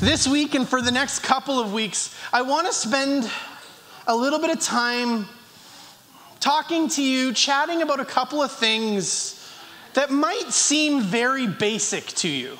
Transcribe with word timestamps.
This 0.00 0.28
week 0.28 0.54
and 0.54 0.68
for 0.68 0.80
the 0.80 0.92
next 0.92 1.24
couple 1.24 1.58
of 1.58 1.72
weeks, 1.72 2.14
I 2.32 2.42
want 2.42 2.68
to 2.68 2.72
spend 2.72 3.28
a 4.06 4.14
little 4.14 4.38
bit 4.38 4.50
of 4.50 4.60
time 4.60 5.26
talking 6.38 6.88
to 6.90 7.02
you, 7.02 7.32
chatting 7.32 7.82
about 7.82 7.98
a 7.98 8.04
couple 8.04 8.40
of 8.40 8.52
things 8.52 9.44
that 9.94 10.12
might 10.12 10.52
seem 10.52 11.00
very 11.00 11.48
basic 11.48 12.06
to 12.06 12.28
you. 12.28 12.56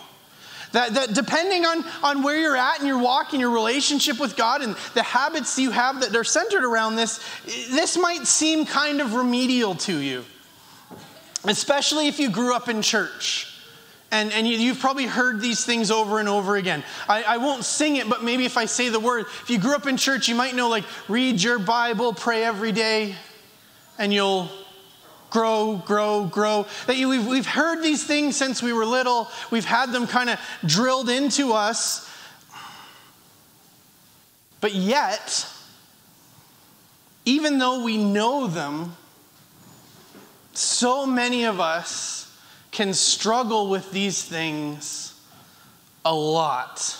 That, 0.72 0.94
that 0.94 1.14
depending 1.14 1.64
on, 1.64 1.84
on 2.02 2.24
where 2.24 2.36
you're 2.36 2.56
at 2.56 2.80
in 2.80 2.88
your 2.88 2.98
walk 2.98 3.30
and 3.30 3.40
your 3.40 3.50
relationship 3.50 4.18
with 4.18 4.36
God 4.36 4.60
and 4.60 4.74
the 4.94 5.04
habits 5.04 5.56
you 5.60 5.70
have 5.70 6.00
that 6.00 6.16
are 6.16 6.24
centered 6.24 6.64
around 6.64 6.96
this, 6.96 7.24
this 7.70 7.96
might 7.96 8.26
seem 8.26 8.66
kind 8.66 9.00
of 9.00 9.14
remedial 9.14 9.76
to 9.76 9.96
you, 9.96 10.24
especially 11.44 12.08
if 12.08 12.18
you 12.18 12.30
grew 12.30 12.52
up 12.52 12.68
in 12.68 12.82
church. 12.82 13.57
And, 14.10 14.32
and 14.32 14.48
you, 14.48 14.68
have 14.68 14.80
probably 14.80 15.04
heard 15.04 15.40
these 15.40 15.66
things 15.66 15.90
over 15.90 16.18
and 16.18 16.28
over 16.28 16.56
again. 16.56 16.82
I, 17.08 17.22
I 17.24 17.36
won't 17.36 17.64
sing 17.64 17.96
it, 17.96 18.08
but 18.08 18.24
maybe 18.24 18.46
if 18.46 18.56
I 18.56 18.64
say 18.64 18.88
the 18.88 19.00
word, 19.00 19.26
if 19.42 19.50
you 19.50 19.58
grew 19.58 19.74
up 19.74 19.86
in 19.86 19.98
church, 19.98 20.28
you 20.28 20.34
might 20.34 20.54
know 20.54 20.70
like 20.70 20.84
read 21.08 21.42
your 21.42 21.58
Bible, 21.58 22.14
pray 22.14 22.42
every 22.42 22.72
day, 22.72 23.14
and 23.98 24.12
you'll 24.12 24.48
grow, 25.28 25.82
grow, 25.84 26.24
grow. 26.24 26.66
That 26.86 26.96
you, 26.96 27.10
we've, 27.10 27.26
we've 27.26 27.46
heard 27.46 27.82
these 27.82 28.02
things 28.02 28.34
since 28.34 28.62
we 28.62 28.72
were 28.72 28.86
little, 28.86 29.28
we've 29.50 29.66
had 29.66 29.92
them 29.92 30.06
kind 30.06 30.30
of 30.30 30.40
drilled 30.64 31.10
into 31.10 31.52
us. 31.52 32.10
But 34.60 34.74
yet, 34.74 35.46
even 37.26 37.58
though 37.58 37.84
we 37.84 37.98
know 37.98 38.46
them, 38.46 38.96
so 40.54 41.06
many 41.06 41.44
of 41.44 41.60
us 41.60 42.27
can 42.70 42.92
struggle 42.94 43.68
with 43.68 43.90
these 43.90 44.22
things 44.22 45.14
a 46.04 46.14
lot. 46.14 46.96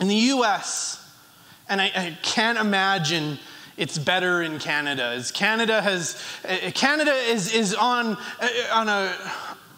In 0.00 0.08
the 0.08 0.14
US, 0.14 0.98
and 1.68 1.80
I, 1.80 1.90
I 1.94 2.18
can't 2.22 2.58
imagine 2.58 3.38
it's 3.76 3.98
better 3.98 4.42
in 4.42 4.58
Canada. 4.58 5.22
Canada 5.32 5.80
has, 5.80 6.22
uh, 6.46 6.70
Canada 6.74 7.12
is, 7.12 7.54
is 7.54 7.74
on, 7.74 8.16
uh, 8.40 8.48
on, 8.72 8.88
a, 8.88 9.16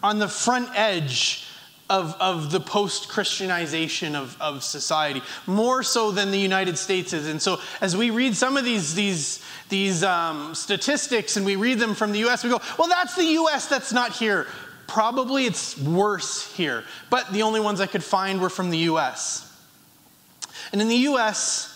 on 0.03 0.19
the 0.19 0.27
front 0.27 0.69
edge 0.75 1.45
of, 1.89 2.15
of 2.19 2.51
the 2.51 2.59
post 2.59 3.09
Christianization 3.09 4.15
of, 4.15 4.39
of 4.41 4.63
society, 4.63 5.21
more 5.45 5.83
so 5.83 6.11
than 6.11 6.31
the 6.31 6.39
United 6.39 6.77
States 6.77 7.13
is. 7.13 7.27
And 7.27 7.41
so, 7.41 7.59
as 7.79 7.95
we 7.95 8.09
read 8.09 8.35
some 8.35 8.57
of 8.57 8.65
these, 8.65 8.95
these, 8.95 9.43
these 9.69 10.03
um, 10.03 10.53
statistics 10.55 11.37
and 11.37 11.45
we 11.45 11.55
read 11.55 11.79
them 11.79 11.95
from 11.95 12.11
the 12.11 12.25
US, 12.27 12.43
we 12.43 12.49
go, 12.49 12.61
well, 12.77 12.87
that's 12.87 13.15
the 13.15 13.25
US 13.25 13.67
that's 13.67 13.91
not 13.91 14.13
here. 14.13 14.47
Probably 14.87 15.45
it's 15.45 15.77
worse 15.77 16.51
here. 16.55 16.83
But 17.09 17.31
the 17.33 17.43
only 17.43 17.59
ones 17.59 17.81
I 17.81 17.87
could 17.87 18.03
find 18.03 18.39
were 18.39 18.49
from 18.49 18.69
the 18.69 18.77
US. 18.79 19.51
And 20.71 20.81
in 20.81 20.87
the 20.87 20.95
US, 20.95 21.71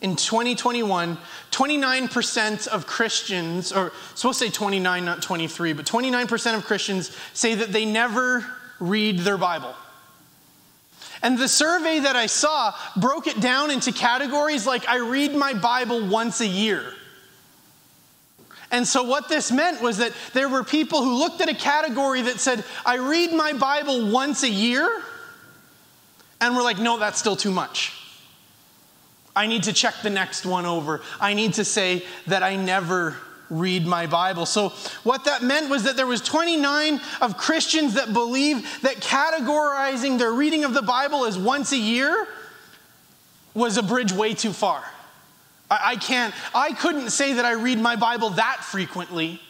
in 0.00 0.16
2021, 0.16 1.16
29% 1.50 2.68
of 2.68 2.86
Christians, 2.86 3.72
or 3.72 3.86
I'm 3.86 4.16
supposed 4.16 4.40
to 4.40 4.46
say 4.46 4.50
29, 4.50 5.04
not 5.04 5.22
23, 5.22 5.72
but 5.72 5.86
29% 5.86 6.56
of 6.56 6.64
Christians 6.64 7.16
say 7.32 7.54
that 7.54 7.72
they 7.72 7.84
never 7.84 8.44
read 8.80 9.20
their 9.20 9.38
Bible. 9.38 9.74
And 11.22 11.38
the 11.38 11.48
survey 11.48 12.00
that 12.00 12.16
I 12.16 12.26
saw 12.26 12.74
broke 12.96 13.28
it 13.28 13.40
down 13.40 13.70
into 13.70 13.92
categories 13.92 14.66
like 14.66 14.88
I 14.88 14.96
read 14.96 15.34
my 15.34 15.54
Bible 15.54 16.04
once 16.08 16.40
a 16.40 16.46
year. 16.46 16.92
And 18.72 18.88
so, 18.88 19.02
what 19.02 19.28
this 19.28 19.52
meant 19.52 19.82
was 19.82 19.98
that 19.98 20.12
there 20.32 20.48
were 20.48 20.64
people 20.64 21.04
who 21.04 21.18
looked 21.18 21.42
at 21.42 21.48
a 21.50 21.54
category 21.54 22.22
that 22.22 22.40
said, 22.40 22.64
I 22.86 22.96
read 22.96 23.32
my 23.32 23.52
Bible 23.52 24.10
once 24.10 24.42
a 24.42 24.48
year, 24.48 25.02
and 26.40 26.56
were 26.56 26.62
like, 26.62 26.78
no, 26.78 26.98
that's 26.98 27.18
still 27.18 27.36
too 27.36 27.52
much. 27.52 27.92
I 29.36 29.46
need 29.46 29.62
to 29.64 29.72
check 29.72 29.94
the 30.02 30.10
next 30.10 30.44
one 30.44 30.66
over. 30.66 31.00
I 31.20 31.34
need 31.34 31.54
to 31.54 31.64
say 31.64 32.04
that 32.26 32.42
I 32.42 32.56
never 32.56 33.16
read 33.48 33.86
my 33.86 34.06
Bible. 34.06 34.46
So 34.46 34.70
what 35.04 35.24
that 35.26 35.42
meant 35.42 35.68
was 35.68 35.84
that 35.84 35.96
there 35.96 36.06
was 36.06 36.20
29 36.22 37.00
of 37.20 37.36
Christians 37.36 37.94
that 37.94 38.12
believe 38.12 38.80
that 38.82 38.96
categorizing 38.96 40.18
their 40.18 40.32
reading 40.32 40.64
of 40.64 40.74
the 40.74 40.82
Bible 40.82 41.24
as 41.26 41.38
once 41.38 41.72
a 41.72 41.76
year 41.76 42.26
was 43.54 43.76
a 43.76 43.82
bridge 43.82 44.12
way 44.12 44.34
too 44.34 44.52
far. 44.52 44.82
I, 45.80 45.96
can't, 45.96 46.34
I 46.54 46.72
couldn't 46.72 47.10
say 47.10 47.34
that 47.34 47.44
I 47.44 47.52
read 47.52 47.78
my 47.78 47.96
Bible 47.96 48.30
that 48.30 48.58
frequently. 48.62 49.40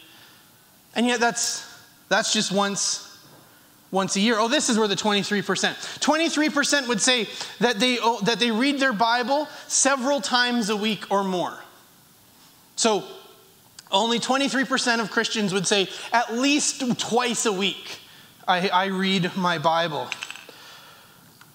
And 0.95 1.05
yet 1.07 1.19
that's 1.19 1.69
that's 2.09 2.31
just 2.31 2.51
once 2.51 3.09
once 3.93 4.15
a 4.15 4.19
year. 4.19 4.37
Oh, 4.39 4.47
this 4.47 4.69
is 4.69 4.77
where 4.77 4.87
the 4.87 4.95
23%. 4.95 5.43
23% 5.43 6.87
would 6.87 6.99
say 6.99 7.27
that 7.59 7.79
they, 7.79 7.99
oh, 8.01 8.19
that 8.21 8.39
they 8.39 8.51
read 8.51 8.79
their 8.79 8.91
Bible 8.91 9.47
several 9.67 10.19
times 10.19 10.69
a 10.69 10.75
week 10.75 11.05
or 11.11 11.23
more. 11.23 11.57
So 12.75 13.03
only 13.91 14.19
23% 14.19 14.99
of 14.99 15.11
Christians 15.11 15.53
would 15.53 15.67
say, 15.67 15.87
at 16.11 16.33
least 16.33 16.99
twice 16.99 17.45
a 17.45 17.51
week, 17.51 17.99
I, 18.47 18.67
I 18.69 18.85
read 18.85 19.35
my 19.37 19.59
Bible. 19.59 20.07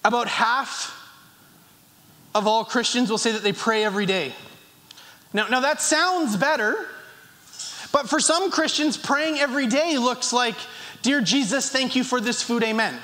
About 0.05 0.29
half 0.29 0.95
of 2.33 2.47
all 2.47 2.63
Christians 2.63 3.09
will 3.09 3.17
say 3.17 3.33
that 3.33 3.43
they 3.43 3.53
pray 3.53 3.83
every 3.83 4.05
day. 4.05 4.33
Now, 5.33 5.47
now 5.47 5.59
that 5.59 5.81
sounds 5.81 6.35
better, 6.35 6.87
but 7.91 8.09
for 8.09 8.19
some 8.19 8.51
Christians, 8.51 8.97
praying 8.97 9.39
every 9.39 9.67
day 9.67 9.97
looks 9.97 10.33
like, 10.33 10.55
Dear 11.01 11.21
Jesus, 11.21 11.69
thank 11.69 11.95
you 11.95 12.03
for 12.03 12.19
this 12.19 12.43
food, 12.43 12.63
amen. 12.63 12.97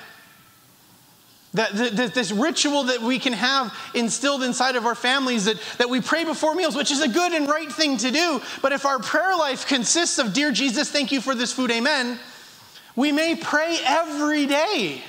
That, 1.53 1.73
that, 1.73 2.13
this 2.13 2.31
ritual 2.33 2.83
that 2.83 3.01
we 3.01 3.17
can 3.17 3.31
have 3.31 3.73
instilled 3.93 4.43
inside 4.43 4.75
of 4.75 4.85
our 4.85 4.95
families 4.95 5.45
that, 5.45 5.57
that 5.77 5.89
we 5.89 6.01
pray 6.01 6.25
before 6.25 6.53
meals, 6.53 6.75
which 6.75 6.91
is 6.91 7.01
a 7.01 7.07
good 7.07 7.31
and 7.31 7.47
right 7.47 7.71
thing 7.71 7.95
to 7.97 8.11
do. 8.11 8.41
But 8.61 8.73
if 8.73 8.85
our 8.85 8.99
prayer 8.99 9.37
life 9.37 9.65
consists 9.65 10.19
of, 10.19 10.33
Dear 10.33 10.51
Jesus, 10.51 10.91
thank 10.91 11.13
you 11.13 11.21
for 11.21 11.33
this 11.33 11.53
food, 11.53 11.71
amen, 11.71 12.19
we 12.97 13.13
may 13.13 13.35
pray 13.35 13.77
every 13.85 14.45
day. 14.45 15.01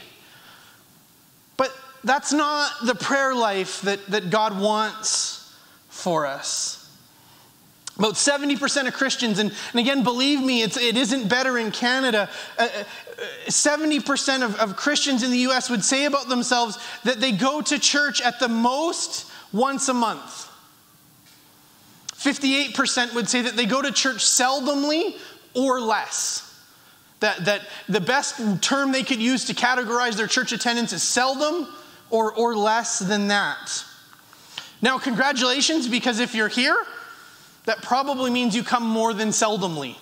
But 1.57 1.77
that's 2.05 2.33
not 2.33 2.71
the 2.85 2.95
prayer 2.95 3.35
life 3.35 3.81
that, 3.83 4.07
that 4.07 4.31
God 4.31 4.61
wants 4.61 5.53
for 5.89 6.27
us. 6.27 6.86
About 7.99 8.15
70% 8.15 8.87
of 8.87 8.93
Christians, 8.93 9.39
and, 9.39 9.51
and 9.73 9.81
again, 9.81 10.03
believe 10.03 10.43
me, 10.43 10.63
it's, 10.63 10.77
it 10.77 10.99
isn't 10.99 11.29
better 11.29 11.57
in 11.57 11.71
Canada. 11.71 12.29
Uh, 12.59 12.69
70% 13.47 14.41
uh, 14.41 14.45
of, 14.45 14.57
of 14.57 14.77
Christians 14.77 15.23
in 15.23 15.31
the 15.31 15.39
US 15.51 15.71
would 15.71 15.83
say 15.83 16.05
about 16.05 16.29
themselves 16.29 16.79
that 17.05 17.21
they 17.21 17.33
go 17.33 17.63
to 17.63 17.79
church 17.79 18.21
at 18.21 18.39
the 18.39 18.49
most 18.49 19.31
once 19.51 19.89
a 19.89 19.95
month. 19.95 20.51
58% 22.17 23.15
would 23.15 23.29
say 23.31 23.43
that 23.43 23.57
they 23.57 23.65
go 23.65 23.81
to 23.81 23.93
church 23.93 24.19
seldomly 24.19 25.17
or 25.55 25.81
less. 25.81 26.43
That, 27.21 27.47
that 27.47 27.63
the 27.89 28.01
best 28.01 28.63
term 28.63 28.93
they 28.93 29.05
could 29.05 29.21
use 29.21 29.47
to 29.47 29.55
categorize 29.55 30.17
their 30.17 30.27
church 30.27 30.53
attendance 30.53 30.93
is 30.93 31.03
seldom 31.03 31.67
or, 32.11 32.33
or 32.35 32.55
less 32.55 32.99
than 32.99 33.29
that. 33.29 33.85
Now, 34.83 34.99
congratulations, 34.99 35.89
because 35.89 36.21
if 36.21 36.35
you're 36.35 36.49
here, 36.49 36.77
that 37.67 37.83
probably 37.83 38.31
means 38.31 38.57
you 38.57 38.65
come 38.65 38.85
more 38.85 39.13
than 39.13 39.29
seldomly. 39.29 39.97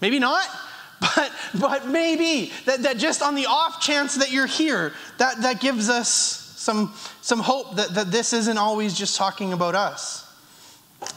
Maybe 0.00 0.18
not, 0.18 0.46
but, 1.00 1.32
but 1.58 1.88
maybe 1.88 2.52
that, 2.66 2.82
that 2.82 2.98
just 2.98 3.22
on 3.22 3.34
the 3.34 3.46
off 3.46 3.80
chance 3.80 4.16
that 4.16 4.30
you're 4.30 4.46
here, 4.46 4.92
that, 5.18 5.40
that 5.42 5.60
gives 5.60 5.88
us 5.88 6.08
some, 6.08 6.92
some 7.22 7.40
hope 7.40 7.76
that, 7.76 7.94
that 7.94 8.10
this 8.10 8.32
isn't 8.32 8.58
always 8.58 8.94
just 8.94 9.16
talking 9.16 9.52
about 9.52 9.74
us. 9.74 10.26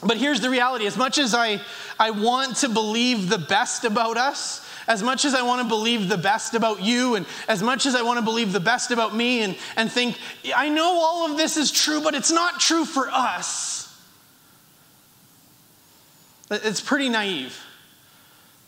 But 0.01 0.17
here's 0.17 0.39
the 0.39 0.49
reality 0.49 0.85
as 0.85 0.95
much 0.95 1.17
as 1.17 1.35
I, 1.35 1.59
I 1.99 2.11
want 2.11 2.57
to 2.57 2.69
believe 2.69 3.29
the 3.29 3.37
best 3.37 3.83
about 3.83 4.15
us, 4.15 4.65
as 4.87 5.03
much 5.03 5.25
as 5.25 5.33
I 5.33 5.41
want 5.41 5.61
to 5.61 5.67
believe 5.67 6.07
the 6.07 6.17
best 6.17 6.53
about 6.53 6.81
you, 6.81 7.15
and 7.15 7.25
as 7.49 7.61
much 7.61 7.85
as 7.85 7.95
I 7.95 8.01
want 8.01 8.19
to 8.19 8.23
believe 8.23 8.53
the 8.53 8.61
best 8.61 8.91
about 8.91 9.13
me, 9.13 9.41
and, 9.41 9.57
and 9.75 9.91
think, 9.91 10.17
I 10.55 10.69
know 10.69 10.99
all 11.01 11.29
of 11.29 11.37
this 11.37 11.57
is 11.57 11.71
true, 11.71 12.01
but 12.01 12.15
it's 12.15 12.31
not 12.31 12.61
true 12.61 12.85
for 12.85 13.09
us. 13.09 13.82
It's 16.63 16.81
pretty 16.81 17.09
naive. 17.09 17.59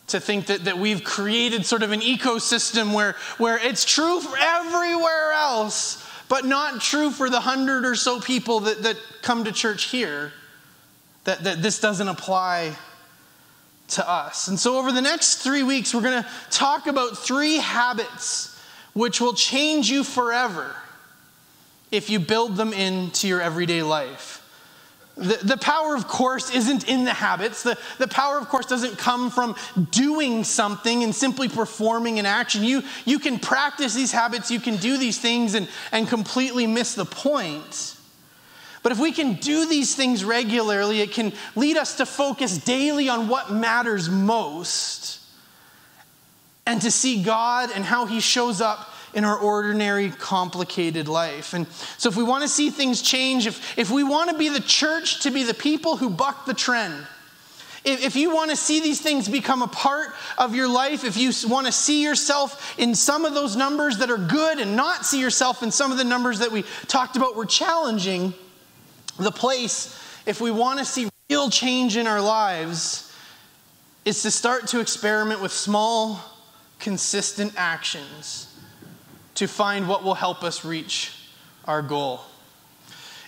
to 0.07 0.19
think 0.19 0.47
that, 0.47 0.65
that 0.65 0.77
we've 0.77 1.03
created 1.03 1.65
sort 1.65 1.81
of 1.81 1.91
an 1.91 2.01
ecosystem 2.01 2.93
where, 2.93 3.15
where 3.37 3.57
it's 3.57 3.83
true 3.83 4.21
for 4.21 4.37
everywhere 4.37 5.31
else, 5.31 6.07
but 6.29 6.45
not 6.45 6.79
true 6.81 7.09
for 7.09 7.29
the 7.29 7.39
hundred 7.39 7.85
or 7.85 7.95
so 7.95 8.19
people 8.19 8.61
that, 8.61 8.83
that 8.83 8.97
come 9.21 9.43
to 9.45 9.51
church 9.51 9.85
here, 9.85 10.31
that, 11.23 11.43
that 11.43 11.61
this 11.61 11.79
doesn't 11.79 12.07
apply 12.07 12.75
to 13.87 14.07
us. 14.09 14.47
And 14.47 14.59
so, 14.59 14.77
over 14.77 14.91
the 14.91 15.01
next 15.01 15.37
three 15.37 15.63
weeks, 15.63 15.93
we're 15.93 16.01
going 16.01 16.23
to 16.23 16.29
talk 16.49 16.87
about 16.87 17.17
three 17.17 17.57
habits 17.57 18.59
which 18.93 19.19
will 19.19 19.33
change 19.33 19.89
you 19.89 20.03
forever 20.03 20.75
if 21.91 22.09
you 22.09 22.19
build 22.19 22.55
them 22.55 22.73
into 22.73 23.27
your 23.27 23.41
everyday 23.41 23.83
life. 23.83 24.34
The, 25.17 25.39
the 25.41 25.57
power, 25.57 25.95
of 25.95 26.07
course, 26.07 26.53
isn't 26.53 26.89
in 26.89 27.05
the 27.05 27.13
habits. 27.13 27.63
The, 27.63 27.77
the 27.99 28.07
power, 28.07 28.37
of 28.37 28.49
course, 28.49 28.65
doesn't 28.65 28.97
come 28.97 29.31
from 29.31 29.55
doing 29.91 30.43
something 30.43 31.03
and 31.03 31.15
simply 31.15 31.47
performing 31.47 32.19
an 32.19 32.25
action. 32.25 32.63
You, 32.63 32.83
you 33.05 33.19
can 33.19 33.39
practice 33.39 33.93
these 33.93 34.11
habits, 34.11 34.51
you 34.51 34.59
can 34.59 34.75
do 34.75 34.97
these 34.97 35.17
things 35.17 35.53
and, 35.53 35.69
and 35.93 36.07
completely 36.07 36.67
miss 36.67 36.95
the 36.95 37.05
point. 37.05 37.95
But 38.83 38.91
if 38.91 38.99
we 38.99 39.13
can 39.13 39.35
do 39.35 39.65
these 39.65 39.95
things 39.95 40.25
regularly, 40.25 40.99
it 40.99 41.11
can 41.11 41.31
lead 41.55 41.77
us 41.77 41.95
to 41.97 42.05
focus 42.05 42.57
daily 42.57 43.07
on 43.07 43.29
what 43.29 43.51
matters 43.51 44.09
most 44.09 45.21
and 46.67 46.81
to 46.81 46.91
see 46.91 47.23
God 47.23 47.71
and 47.73 47.85
how 47.85 48.05
He 48.05 48.19
shows 48.19 48.59
up 48.59 48.89
in 49.15 49.23
our 49.23 49.37
ordinary, 49.37 50.09
complicated 50.09 51.07
life. 51.07 51.53
And 51.53 51.67
so, 51.97 52.09
if 52.09 52.17
we 52.17 52.23
want 52.23 52.43
to 52.43 52.49
see 52.49 52.69
things 52.69 53.01
change, 53.01 53.47
if, 53.47 53.79
if 53.79 53.89
we 53.89 54.03
want 54.03 54.29
to 54.29 54.37
be 54.37 54.49
the 54.49 54.59
church 54.59 55.21
to 55.21 55.31
be 55.31 55.43
the 55.43 55.53
people 55.53 55.95
who 55.95 56.09
buck 56.09 56.45
the 56.45 56.53
trend, 56.53 57.07
if, 57.85 58.03
if 58.03 58.15
you 58.17 58.35
want 58.35 58.51
to 58.51 58.57
see 58.57 58.81
these 58.81 58.99
things 58.99 59.29
become 59.29 59.61
a 59.61 59.67
part 59.67 60.09
of 60.37 60.53
your 60.53 60.67
life, 60.67 61.05
if 61.05 61.15
you 61.15 61.31
want 61.47 61.65
to 61.65 61.71
see 61.71 62.03
yourself 62.03 62.77
in 62.77 62.93
some 62.93 63.23
of 63.23 63.33
those 63.33 63.55
numbers 63.55 63.99
that 63.99 64.11
are 64.11 64.17
good 64.17 64.59
and 64.59 64.75
not 64.75 65.05
see 65.05 65.21
yourself 65.21 65.63
in 65.63 65.71
some 65.71 65.93
of 65.93 65.97
the 65.97 66.03
numbers 66.03 66.39
that 66.39 66.51
we 66.51 66.63
talked 66.87 67.15
about 67.15 67.37
were 67.37 67.45
challenging, 67.45 68.33
the 69.17 69.31
place, 69.31 69.97
if 70.25 70.41
we 70.41 70.51
want 70.51 70.79
to 70.79 70.85
see 70.85 71.07
real 71.29 71.49
change 71.49 71.95
in 71.95 72.05
our 72.05 72.21
lives, 72.21 73.13
is 74.03 74.21
to 74.23 74.29
start 74.29 74.67
to 74.67 74.81
experiment 74.81 75.41
with 75.41 75.53
small, 75.53 76.19
consistent 76.79 77.53
actions 77.55 78.54
to 79.35 79.47
find 79.47 79.87
what 79.87 80.03
will 80.03 80.15
help 80.15 80.43
us 80.43 80.65
reach 80.65 81.13
our 81.65 81.81
goal. 81.81 82.21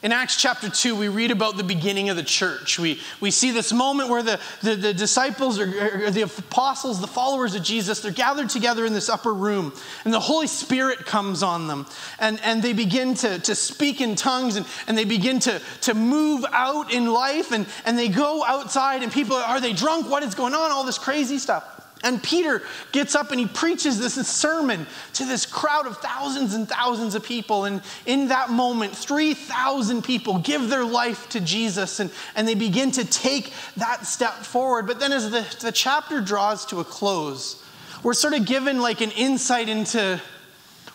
In 0.03 0.11
Acts 0.11 0.39
chapter 0.39 0.69
2, 0.69 0.95
we 0.95 1.07
read 1.07 1.31
about 1.31 1.57
the 1.57 1.63
beginning 1.63 2.09
of 2.09 2.17
the 2.17 2.23
church. 2.23 2.77
We, 2.77 3.01
we 3.19 3.31
see 3.31 3.49
this 3.49 3.73
moment 3.73 4.09
where 4.09 4.21
the, 4.21 4.39
the, 4.61 4.75
the 4.75 4.93
disciples 4.93 5.59
or, 5.59 6.05
or, 6.05 6.11
the 6.11 6.21
apostles, 6.21 7.01
the 7.01 7.07
followers 7.07 7.55
of 7.55 7.63
Jesus, 7.63 8.01
they're 8.01 8.11
gathered 8.11 8.49
together 8.49 8.85
in 8.85 8.93
this 8.93 9.09
upper 9.09 9.33
room, 9.33 9.73
and 10.05 10.13
the 10.13 10.19
Holy 10.19 10.45
Spirit 10.45 10.99
comes 10.99 11.41
on 11.41 11.67
them. 11.67 11.87
And, 12.19 12.39
and 12.43 12.61
they 12.61 12.73
begin 12.73 13.15
to, 13.15 13.39
to 13.39 13.55
speak 13.55 13.99
in 13.99 14.15
tongues 14.15 14.55
and, 14.55 14.67
and 14.87 14.95
they 14.95 15.05
begin 15.05 15.39
to, 15.39 15.59
to 15.81 15.95
move 15.95 16.45
out 16.51 16.93
in 16.93 17.11
life, 17.11 17.51
and, 17.51 17.65
and 17.83 17.97
they 17.97 18.07
go 18.07 18.45
outside, 18.45 19.01
and 19.01 19.11
people 19.11 19.35
are, 19.35 19.55
are 19.55 19.59
they 19.59 19.73
drunk? 19.73 20.11
What 20.11 20.21
is 20.21 20.35
going 20.35 20.53
on? 20.53 20.71
All 20.71 20.83
this 20.83 20.99
crazy 20.99 21.39
stuff. 21.39 21.76
And 22.03 22.21
Peter 22.21 22.61
gets 22.91 23.15
up 23.15 23.31
and 23.31 23.39
he 23.39 23.47
preaches 23.47 23.99
this 23.99 24.15
sermon 24.27 24.85
to 25.13 25.25
this 25.25 25.45
crowd 25.45 25.87
of 25.87 25.97
thousands 25.97 26.53
and 26.53 26.69
thousands 26.69 27.15
of 27.15 27.23
people. 27.23 27.65
And 27.65 27.81
in 28.05 28.27
that 28.27 28.49
moment, 28.49 28.95
3,000 28.95 30.03
people 30.03 30.37
give 30.39 30.69
their 30.69 30.85
life 30.85 31.27
to 31.29 31.39
Jesus 31.39 31.99
and, 31.99 32.11
and 32.35 32.47
they 32.47 32.55
begin 32.55 32.91
to 32.91 33.05
take 33.05 33.51
that 33.77 34.05
step 34.05 34.33
forward. 34.33 34.85
But 34.85 34.99
then 34.99 35.11
as 35.11 35.31
the, 35.31 35.45
the 35.61 35.71
chapter 35.71 36.21
draws 36.21 36.65
to 36.67 36.79
a 36.79 36.83
close, 36.83 37.63
we're 38.03 38.13
sort 38.13 38.35
of 38.35 38.45
given 38.45 38.79
like 38.79 39.01
an 39.01 39.11
insight 39.11 39.67
into 39.67 40.21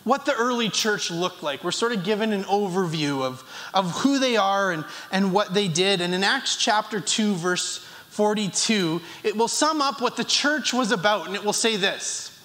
what 0.04 0.24
the 0.24 0.34
early 0.34 0.68
church 0.68 1.10
looked 1.10 1.42
like. 1.42 1.62
We're 1.64 1.70
sort 1.72 1.92
of 1.92 2.04
given 2.04 2.32
an 2.32 2.44
overview 2.44 3.22
of, 3.22 3.44
of 3.72 3.90
who 3.98 4.18
they 4.18 4.36
are 4.36 4.72
and, 4.72 4.84
and 5.10 5.32
what 5.32 5.54
they 5.54 5.68
did. 5.68 6.00
And 6.00 6.14
in 6.14 6.24
Acts 6.24 6.56
chapter 6.56 7.00
2, 7.00 7.34
verse 7.34 7.86
42, 8.12 9.00
it 9.24 9.38
will 9.38 9.48
sum 9.48 9.80
up 9.80 10.02
what 10.02 10.18
the 10.18 10.24
church 10.24 10.74
was 10.74 10.92
about, 10.92 11.26
and 11.26 11.34
it 11.34 11.42
will 11.42 11.54
say 11.54 11.76
this 11.76 12.38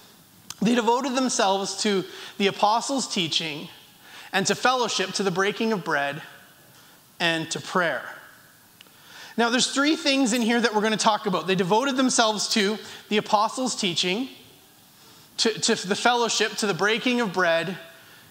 They 0.62 0.76
devoted 0.76 1.14
themselves 1.14 1.82
to 1.84 2.06
the 2.38 2.48
apostles' 2.48 3.14
teaching 3.14 3.68
and 4.32 4.48
to 4.48 4.56
fellowship, 4.56 5.12
to 5.14 5.24
the 5.24 5.32
breaking 5.32 5.74
of 5.74 5.84
bread, 5.84 6.22
and 7.20 7.52
to 7.52 7.60
prayer. 7.60 8.04
Now, 9.36 9.50
there's 9.50 9.68
three 9.68 9.98
things 9.98 10.32
in 10.32 10.42
here 10.42 10.60
that 10.60 10.74
we're 10.74 10.82
going 10.82 10.94
to 10.94 10.98
talk 10.98 11.26
about. 11.26 11.48
They 11.48 11.56
devoted 11.56 11.98
themselves 11.98 12.48
to 12.54 12.78
the 13.10 13.18
apostles' 13.18 13.76
teaching, 13.76 14.30
to, 15.38 15.50
to 15.50 15.88
the 15.88 15.96
fellowship, 15.96 16.54
to 16.54 16.66
the 16.66 16.74
breaking 16.74 17.20
of 17.20 17.34
bread, 17.34 17.78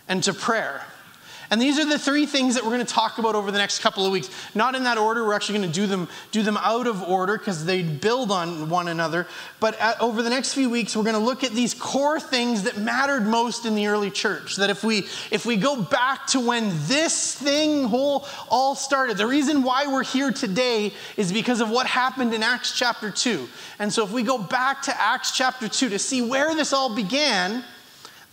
and 0.08 0.22
to 0.22 0.32
prayer. 0.32 0.82
And 1.50 1.60
these 1.60 1.78
are 1.78 1.84
the 1.84 1.98
three 1.98 2.26
things 2.26 2.54
that 2.54 2.64
we're 2.64 2.70
going 2.70 2.84
to 2.84 2.92
talk 2.92 3.18
about 3.18 3.34
over 3.34 3.50
the 3.50 3.58
next 3.58 3.80
couple 3.80 4.04
of 4.04 4.12
weeks. 4.12 4.30
Not 4.54 4.74
in 4.74 4.84
that 4.84 4.98
order, 4.98 5.24
we're 5.24 5.34
actually 5.34 5.58
going 5.58 5.70
to 5.70 5.74
do 5.74 5.86
them, 5.86 6.08
do 6.32 6.42
them 6.42 6.56
out 6.56 6.86
of 6.86 7.02
order 7.02 7.38
because 7.38 7.64
they 7.64 7.82
build 7.82 8.30
on 8.30 8.68
one 8.68 8.88
another. 8.88 9.26
But 9.60 9.78
at, 9.80 10.00
over 10.00 10.22
the 10.22 10.30
next 10.30 10.54
few 10.54 10.68
weeks, 10.68 10.96
we're 10.96 11.04
going 11.04 11.14
to 11.14 11.20
look 11.20 11.44
at 11.44 11.52
these 11.52 11.74
core 11.74 12.18
things 12.18 12.64
that 12.64 12.78
mattered 12.78 13.26
most 13.26 13.66
in 13.66 13.74
the 13.74 13.86
early 13.86 14.10
church. 14.10 14.56
That 14.56 14.70
if 14.70 14.82
we, 14.82 15.06
if 15.30 15.46
we 15.46 15.56
go 15.56 15.80
back 15.80 16.26
to 16.28 16.40
when 16.40 16.70
this 16.86 17.34
thing 17.34 17.84
whole 17.84 18.26
all 18.48 18.74
started, 18.74 19.16
the 19.16 19.26
reason 19.26 19.62
why 19.62 19.86
we're 19.86 20.04
here 20.04 20.32
today 20.32 20.92
is 21.16 21.32
because 21.32 21.60
of 21.60 21.70
what 21.70 21.86
happened 21.86 22.34
in 22.34 22.42
Acts 22.42 22.76
chapter 22.76 23.10
2. 23.10 23.48
And 23.78 23.92
so 23.92 24.04
if 24.04 24.10
we 24.10 24.22
go 24.22 24.38
back 24.38 24.82
to 24.82 25.00
Acts 25.00 25.30
chapter 25.30 25.68
2 25.68 25.90
to 25.90 25.98
see 25.98 26.22
where 26.22 26.54
this 26.54 26.72
all 26.72 26.94
began, 26.94 27.64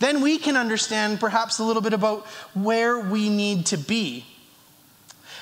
then 0.04 0.20
we 0.20 0.36
can 0.38 0.56
understand 0.56 1.18
perhaps 1.18 1.58
a 1.58 1.64
little 1.64 1.82
bit 1.82 1.94
about 1.94 2.26
where 2.52 2.98
we 2.98 3.30
need 3.30 3.66
to 3.66 3.78
be. 3.78 4.24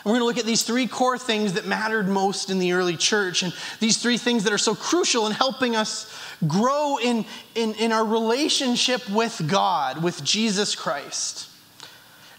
And 0.04 0.12
we're 0.12 0.18
going 0.18 0.20
to 0.20 0.24
look 0.24 0.38
at 0.38 0.46
these 0.46 0.62
three 0.62 0.86
core 0.86 1.18
things 1.18 1.54
that 1.54 1.66
mattered 1.66 2.08
most 2.08 2.48
in 2.48 2.58
the 2.58 2.72
early 2.72 2.96
church, 2.96 3.42
and 3.42 3.52
these 3.80 3.98
three 3.98 4.18
things 4.18 4.44
that 4.44 4.52
are 4.52 4.58
so 4.58 4.74
crucial 4.74 5.26
in 5.26 5.32
helping 5.32 5.76
us 5.76 6.12
grow 6.46 6.98
in, 6.98 7.24
in, 7.54 7.74
in 7.74 7.92
our 7.92 8.04
relationship 8.04 9.08
with 9.10 9.48
God, 9.48 10.02
with 10.02 10.22
Jesus 10.24 10.74
Christ. 10.74 11.48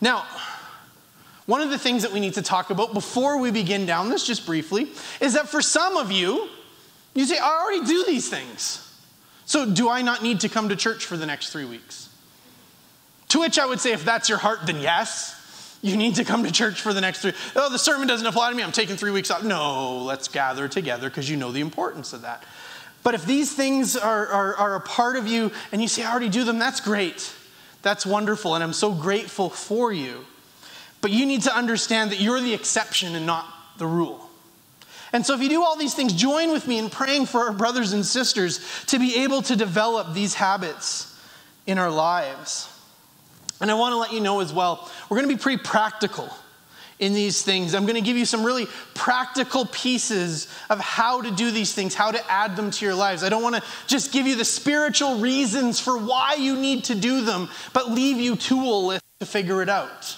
Now, 0.02 0.25
one 1.46 1.62
of 1.62 1.70
the 1.70 1.78
things 1.78 2.04
that 2.04 2.12
we 2.12 2.20
need 2.20 2.36
to 2.36 2.42
talk 2.42 2.70
about 2.70 2.94
before 2.94 3.38
we 3.38 3.51
begin 3.51 3.86
down 3.86 4.10
this, 4.10 4.25
just 4.25 4.46
briefly, 4.46 4.89
is 5.20 5.34
that 5.34 5.50
for 5.50 5.62
some 5.62 5.98
of 5.98 6.12
you, 6.12 6.50
you 7.13 7.25
say, 7.25 7.38
I 7.38 7.62
already 7.62 7.86
do 7.86 8.06
these 8.06 8.30
things. 8.30 8.80
So, 9.46 9.70
do 9.70 9.89
I 9.89 10.01
not 10.01 10.24
need 10.24 10.39
to 10.42 10.50
come 10.50 10.70
to 10.70 10.75
church 10.75 11.06
for 11.06 11.18
the 11.18 11.25
next 11.25 11.50
three 11.50 11.65
weeks? 11.65 12.02
To 13.34 13.40
which 13.40 13.58
I 13.58 13.66
would 13.66 13.80
say, 13.80 13.94
if 13.94 14.06
that's 14.06 14.30
your 14.30 14.38
heart, 14.38 14.60
then 14.68 14.80
yes. 14.80 15.80
You 15.82 15.98
need 15.98 16.18
to 16.18 16.24
come 16.24 16.44
to 16.44 16.52
church 16.52 16.80
for 16.80 16.94
the 16.94 17.02
next 17.02 17.24
three. 17.24 17.34
Oh, 17.56 17.72
the 17.72 17.80
sermon 17.80 18.08
doesn't 18.08 18.28
apply 18.28 18.52
to 18.52 18.56
me. 18.56 18.62
I'm 18.62 18.72
taking 18.72 18.96
three 18.96 19.10
weeks 19.10 19.32
off. 19.32 19.44
No, 19.44 20.04
let's 20.04 20.28
gather 20.28 20.68
together 20.68 21.10
because 21.10 21.28
you 21.28 21.36
know 21.36 21.52
the 21.52 21.60
importance 21.60 22.13
of 22.13 22.22
that. 22.22 22.44
But 23.02 23.16
if 23.16 23.25
these 23.25 23.52
things 23.52 23.98
are, 23.98 24.28
are, 24.28 24.56
are 24.58 24.75
a 24.75 24.82
part 24.82 25.16
of 25.16 25.25
you 25.25 25.52
and 25.72 25.82
you 25.82 25.88
say, 25.88 26.04
I 26.04 26.12
already 26.12 26.30
do 26.30 26.44
them, 26.44 26.60
that's 26.60 26.80
great. 26.80 27.34
That's 27.82 28.06
wonderful. 28.06 28.54
And 28.54 28.63
I'm 28.63 28.72
so 28.72 28.92
grateful 28.94 29.50
for 29.50 29.92
you. 29.92 30.28
But 31.02 31.10
you 31.10 31.25
need 31.25 31.42
to 31.42 31.58
understand 31.58 32.12
that 32.12 32.20
you're 32.22 32.40
the 32.40 32.54
exception 32.54 33.16
and 33.16 33.25
not 33.25 33.48
the 33.80 33.88
rule. 33.88 34.30
And 35.12 35.25
so, 35.25 35.34
if 35.34 35.42
you 35.42 35.50
do 35.50 35.63
all 35.63 35.75
these 35.75 35.96
things, 35.96 36.13
join 36.13 36.52
with 36.52 36.68
me 36.68 36.78
in 36.78 36.92
praying 36.92 37.25
for 37.25 37.46
our 37.46 37.52
brothers 37.52 37.94
and 37.94 38.06
sisters 38.06 38.63
to 38.86 39.00
be 39.00 39.24
able 39.24 39.42
to 39.42 39.56
develop 39.56 40.13
these 40.13 40.36
habits 40.36 41.20
in 41.66 41.80
our 41.80 41.90
lives. 41.90 42.70
And 43.63 43.72
I 43.72 43.75
want 43.75 43.93
to 43.93 43.98
let 43.98 44.12
you 44.12 44.20
know 44.20 44.41
as 44.41 44.51
well, 44.51 44.91
we're 45.08 45.15
going 45.15 45.29
to 45.29 45.34
be 45.34 45.41
pretty 45.41 45.63
practical 45.63 46.29
in 47.00 47.13
these 47.13 47.43
things. 47.43 47.74
I'm 47.74 47.84
going 47.86 47.96
to 47.96 48.01
give 48.01 48.17
you 48.17 48.25
some 48.25 48.43
really 48.43 48.67
practical 48.93 49.65
pieces 49.67 50.50
of 50.70 50.82
how 50.82 51.22
to 51.22 51.32
do 51.32 51.50
these 51.50 51.74
things, 51.74 51.96
how 51.96 52.12
to 52.12 52.22
add 52.29 52.58
them 52.58 52.72
to 52.72 52.84
your 52.84 52.93
lives. 52.93 53.24
I 53.24 53.29
don't 53.29 53.41
want 53.41 53.55
to 53.55 53.63
just 53.88 54.12
give 54.12 54.27
you 54.27 54.36
the 54.36 54.43
spiritual 54.43 55.20
reasons 55.20 55.79
for 55.79 55.98
why 55.98 56.36
you 56.38 56.58
need 56.58 56.84
to 56.84 56.96
do 56.96 57.22
them, 57.22 57.48
but 57.72 57.89
leave 57.89 58.17
you 58.17 58.36
toolless 58.36 59.00
to 59.22 59.25
figure 59.25 59.62
it 59.62 59.70
out. 59.70 60.17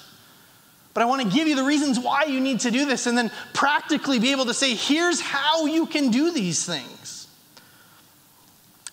But 0.96 1.04
I 1.04 1.06
want 1.06 1.22
to 1.22 1.30
give 1.30 1.48
you 1.48 1.56
the 1.56 1.66
reasons 1.66 2.00
why 2.00 2.24
you 2.24 2.40
need 2.40 2.62
to 2.62 2.72
do 2.72 2.88
this 2.88 3.06
and 3.06 3.16
then 3.16 3.30
practically 3.54 4.18
be 4.18 4.32
able 4.32 4.46
to 4.46 4.56
say, 4.56 4.74
here's 4.74 5.22
how 5.22 5.68
you 5.68 5.86
can 5.86 6.10
do 6.10 6.32
these 6.32 6.66
things. 6.66 7.28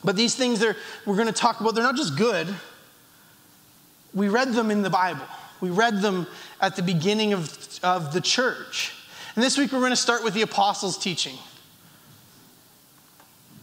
But 0.05 0.15
these 0.15 0.35
things 0.35 0.61
that 0.61 0.77
we're 1.07 1.17
going 1.17 1.29
to 1.29 1.33
talk 1.33 1.63
about, 1.63 1.75
they're 1.75 1.83
not 1.83 1.97
just 1.97 2.19
good. 2.19 2.55
We 4.15 4.29
read 4.29 4.53
them 4.53 4.71
in 4.71 4.83
the 4.83 4.91
Bible. 4.91 5.25
We 5.61 5.71
read 5.71 6.03
them 6.03 6.27
at 6.61 6.77
the 6.77 6.83
beginning 6.83 7.33
of, 7.33 7.81
of 7.83 8.13
the 8.13 8.21
church. 8.21 8.93
And 9.35 9.43
this 9.43 9.57
week 9.57 9.73
we're 9.73 9.81
going 9.81 9.91
to 9.91 9.97
start 9.97 10.25
with 10.25 10.35
the 10.35 10.43
apostles' 10.43 10.99
teaching. 10.99 11.37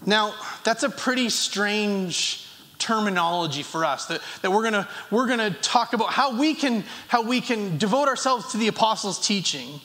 Now, 0.06 0.34
that's 0.64 0.84
a 0.84 0.90
pretty 0.90 1.30
strange 1.30 2.48
terminology 2.80 3.62
for 3.62 3.84
us 3.84 4.06
that, 4.06 4.22
that 4.42 4.52
we're 4.52 4.64
gonna 4.64 4.88
we're 5.12 5.28
gonna 5.28 5.52
talk 5.52 5.92
about 5.92 6.12
how 6.12 6.40
we 6.40 6.54
can 6.54 6.84
how 7.10 7.22
we 7.22 7.42
can 7.42 7.78
devote 7.78 8.08
ourselves 8.08 8.54
to 8.54 8.58
the 8.58 8.70
apostles 8.70 9.20
teaching 9.20 9.82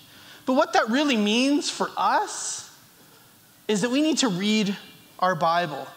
but 0.46 0.54
what 0.54 0.72
that 0.74 0.88
really 0.88 1.16
means 1.16 1.68
for 1.68 1.90
us 1.96 2.72
is 3.66 3.80
that 3.80 3.90
we 3.90 4.00
need 4.00 4.16
to 4.18 4.28
read 4.28 4.76
our 5.18 5.34
bible 5.34 5.88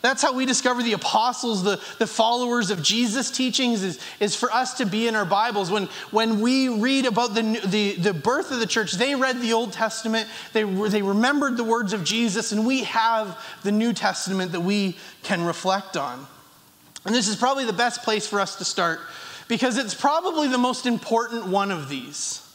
That's 0.00 0.22
how 0.22 0.32
we 0.32 0.46
discover 0.46 0.82
the 0.82 0.92
apostles, 0.92 1.64
the, 1.64 1.80
the 1.98 2.06
followers 2.06 2.70
of 2.70 2.82
Jesus' 2.82 3.30
teachings, 3.32 3.82
is, 3.82 3.98
is 4.20 4.36
for 4.36 4.50
us 4.52 4.74
to 4.74 4.86
be 4.86 5.08
in 5.08 5.16
our 5.16 5.24
Bibles. 5.24 5.70
When, 5.70 5.86
when 6.12 6.40
we 6.40 6.68
read 6.68 7.04
about 7.04 7.34
the, 7.34 7.60
the, 7.66 7.94
the 7.94 8.14
birth 8.14 8.52
of 8.52 8.60
the 8.60 8.66
church, 8.66 8.92
they 8.92 9.16
read 9.16 9.40
the 9.40 9.52
Old 9.52 9.72
Testament, 9.72 10.28
they, 10.52 10.62
they 10.62 11.02
remembered 11.02 11.56
the 11.56 11.64
words 11.64 11.92
of 11.92 12.04
Jesus, 12.04 12.52
and 12.52 12.64
we 12.64 12.84
have 12.84 13.44
the 13.64 13.72
New 13.72 13.92
Testament 13.92 14.52
that 14.52 14.60
we 14.60 14.96
can 15.24 15.42
reflect 15.44 15.96
on. 15.96 16.26
And 17.04 17.14
this 17.14 17.26
is 17.26 17.34
probably 17.34 17.64
the 17.64 17.72
best 17.72 18.02
place 18.02 18.26
for 18.26 18.38
us 18.38 18.56
to 18.56 18.64
start 18.64 19.00
because 19.48 19.78
it's 19.78 19.94
probably 19.94 20.46
the 20.46 20.58
most 20.58 20.86
important 20.86 21.46
one 21.46 21.72
of 21.72 21.88
these. 21.88 22.47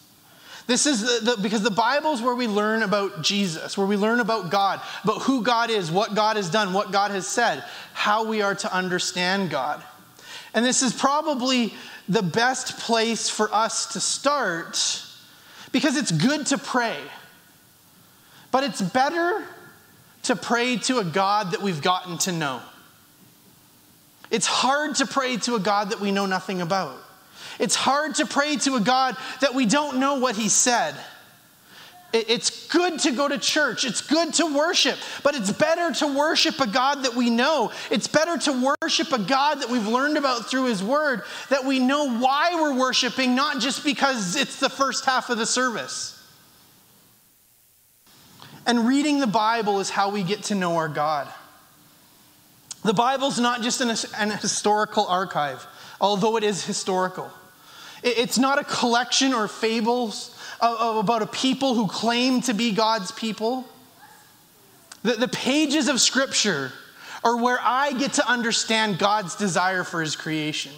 This 0.65 0.86
is 0.86 1.01
the, 1.01 1.32
the, 1.32 1.41
because 1.41 1.62
the 1.62 1.72
Bible 1.72 2.13
is 2.13 2.22
where 2.22 2.36
we 2.36 2.48
learn 2.48 2.84
about 2.84 3.22
Jesus, 3.22 3.77
where 3.77 3.88
we 3.88 3.98
learn 3.98 4.22
about 4.22 4.50
God, 4.50 4.82
about 5.03 5.22
who 5.24 5.43
God 5.43 5.70
is, 5.70 5.91
what 5.91 6.15
God 6.15 6.38
has 6.38 6.50
done, 6.50 6.72
what 6.72 6.91
God 6.91 7.12
has 7.12 7.27
said, 7.27 7.63
how 7.93 8.24
we 8.25 8.41
are 8.41 8.55
to 8.55 8.74
understand 8.74 9.50
God. 9.50 9.84
And 10.53 10.65
this 10.65 10.82
is 10.82 10.93
probably 10.93 11.74
the 12.08 12.24
best 12.24 12.79
place 12.79 13.29
for 13.29 13.53
us 13.53 13.93
to 13.93 14.00
start 14.00 15.03
because 15.72 15.98
it's 15.98 16.12
good 16.12 16.46
to 16.48 16.58
pray. 16.58 16.98
But 18.51 18.63
it's 18.63 18.82
better 18.82 19.43
to 20.24 20.36
pray 20.36 20.77
to 20.77 21.00
a 21.00 21.03
God 21.03 21.51
that 21.51 21.62
we've 21.62 21.82
gotten 21.82 22.17
to 22.20 22.32
know. 22.32 22.62
It's 24.32 24.48
hard 24.48 24.96
to 24.96 25.05
pray 25.05 25.38
to 25.38 25.55
a 25.55 25.60
God 25.60 25.89
that 25.89 26.00
we 26.00 26.12
know 26.12 26.25
nothing 26.25 26.62
about. 26.62 27.02
It's 27.60 27.75
hard 27.75 28.15
to 28.15 28.25
pray 28.25 28.55
to 28.57 28.75
a 28.75 28.79
God 28.79 29.15
that 29.41 29.53
we 29.53 29.65
don't 29.65 29.98
know 29.98 30.15
what 30.15 30.36
He 30.36 30.50
said. 30.50 30.95
It's 32.13 32.67
good 32.67 33.00
to 33.00 33.12
go 33.12 33.27
to 33.27 33.39
church. 33.39 33.86
It's 33.86 34.01
good 34.01 34.36
to 34.36 34.45
worship, 34.45 35.00
but 35.24 35.33
it's 35.33 35.51
better 35.51 35.91
to 35.95 36.15
worship 36.15 36.60
a 36.60 36.67
God 36.67 37.05
that 37.05 37.15
we 37.15 37.31
know. 37.31 37.72
It's 37.89 38.07
better 38.07 38.38
to 38.38 38.75
worship 38.81 39.12
a 39.12 39.17
God 39.17 39.62
that 39.62 39.69
we've 39.72 39.88
learned 39.88 40.17
about 40.17 40.48
through 40.48 40.65
His 40.65 40.83
Word, 40.83 41.24
that 41.50 41.65
we 41.65 41.79
know 41.79 42.19
why 42.19 42.53
we're 42.53 42.77
worshiping, 42.77 43.33
not 43.33 43.60
just 43.60 43.83
because 43.83 44.36
it's 44.36 44.60
the 44.60 44.69
first 44.69 45.05
half 45.05 45.31
of 45.31 45.39
the 45.39 45.48
service. 45.48 46.12
And 48.67 48.88
reading 48.88 49.19
the 49.19 49.27
Bible 49.27 49.79
is 49.79 49.89
how 49.89 50.12
we 50.12 50.22
get 50.22 50.43
to 50.43 50.55
know 50.55 50.77
our 50.77 50.88
God. 50.88 51.27
The 52.83 52.93
Bible's 52.93 53.39
not 53.39 53.63
just 53.63 53.81
an, 53.81 53.89
an 54.17 54.38
historical 54.38 55.07
archive, 55.07 55.65
although 56.00 56.38
it 56.38 56.43
is 56.43 56.63
historical. 56.63 57.31
It's 58.03 58.38
not 58.38 58.60
a 58.60 58.63
collection 58.63 59.33
or 59.33 59.48
fables 59.48 60.38
about 60.60 61.22
a 61.22 61.27
people 61.27 61.74
who 61.74 61.88
claim 61.88 62.41
to 62.41 62.53
be 62.53 62.72
God's 62.72 63.12
people. 63.12 63.65
The, 65.03 65.27
pages 65.27 65.88
of 65.89 66.00
Scripture 66.00 66.72
are 67.24 67.38
where 67.38 67.60
I 67.62 67.93
get 67.93 68.13
to 68.13 68.29
understand 68.29 69.00
God's 69.00 69.36
desire 69.36 69.83
for 69.83 70.01
His 70.01 70.15
creation. 70.15 70.72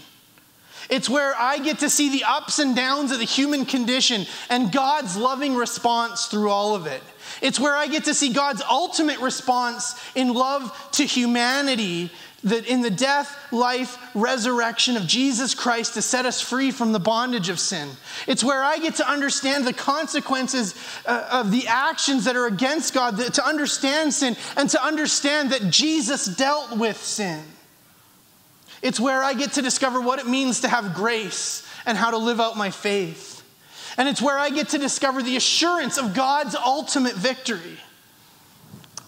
It's 0.90 1.10
where 1.10 1.36
I 1.36 1.58
get 1.58 1.80
to 1.80 1.90
see 1.90 2.12
the 2.12 2.24
ups 2.26 2.60
and 2.60 2.76
downs 2.76 3.12
of 3.12 3.20
the 3.20 3.26
human 3.26 3.66
condition 3.66 4.26
and 4.50 4.72
God's 4.72 5.18
loving 5.18 5.56
response 5.56 6.28
through 6.28 6.50
all 6.50 6.76
of 6.76 6.86
it. 6.86 7.02
It's 7.42 7.60
where 7.60 7.76
I 7.76 7.88
get 7.88 8.06
to 8.06 8.14
see 8.14 8.32
God's 8.32 8.62
ultimate 8.70 9.20
response 9.20 10.00
in 10.14 10.34
love 10.34 10.90
to 10.94 11.06
humanity 11.06 12.12
that 12.46 12.68
in 12.68 12.82
the 12.82 12.92
death, 12.92 13.52
life, 13.52 13.98
resurrection 14.16 14.96
of 14.96 15.08
Jesus 15.08 15.54
Christ 15.54 15.96
to 15.96 16.02
set 16.02 16.26
us 16.26 16.40
free 16.40 16.72
from 16.72 16.92
the 16.92 17.00
bondage 17.00 17.50
of 17.50 17.60
sin. 17.60 17.90
It's 18.28 18.44
where 18.44 18.64
I 18.64 18.78
get 18.78 18.96
to 18.96 19.10
understand 19.10 19.66
the 19.66 19.74
consequences 19.74 20.76
uh, 21.06 21.28
of 21.32 21.52
the 21.52 21.68
actions 21.68 22.26
that 22.26 22.36
are 22.36 22.46
against 22.46 22.94
God, 22.94 23.18
to 23.18 23.46
understand 23.46 24.14
sin, 24.14 24.38
and 24.56 24.70
to 24.70 24.84
understand 24.84 25.52
that 25.52 25.72
Jesus 25.72 26.26
dealt 26.26 26.78
with 26.78 26.98
sin. 26.98 27.44
It's 28.84 29.00
where 29.00 29.24
I 29.24 29.34
get 29.34 29.54
to 29.54 29.64
discover 29.64 30.00
what 30.00 30.20
it 30.20 30.28
means 30.28 30.62
to 30.62 30.68
have 30.68 30.94
grace 30.94 31.68
and 31.88 31.98
how 31.98 32.12
to 32.12 32.18
live 32.18 32.40
out 32.40 32.56
my 32.56 32.70
faith. 32.70 33.44
And 33.98 34.08
it's 34.08 34.22
where 34.22 34.38
I 34.38 34.52
get 34.52 34.70
to 34.70 34.78
discover 34.78 35.24
the 35.24 35.36
assurance 35.36 35.98
of 35.98 36.14
God's 36.14 36.56
ultimate 36.56 37.16
victory. 37.16 37.80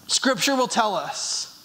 Scripture 0.08 0.56
will 0.56 0.66
tell 0.66 0.96
us 0.96 1.57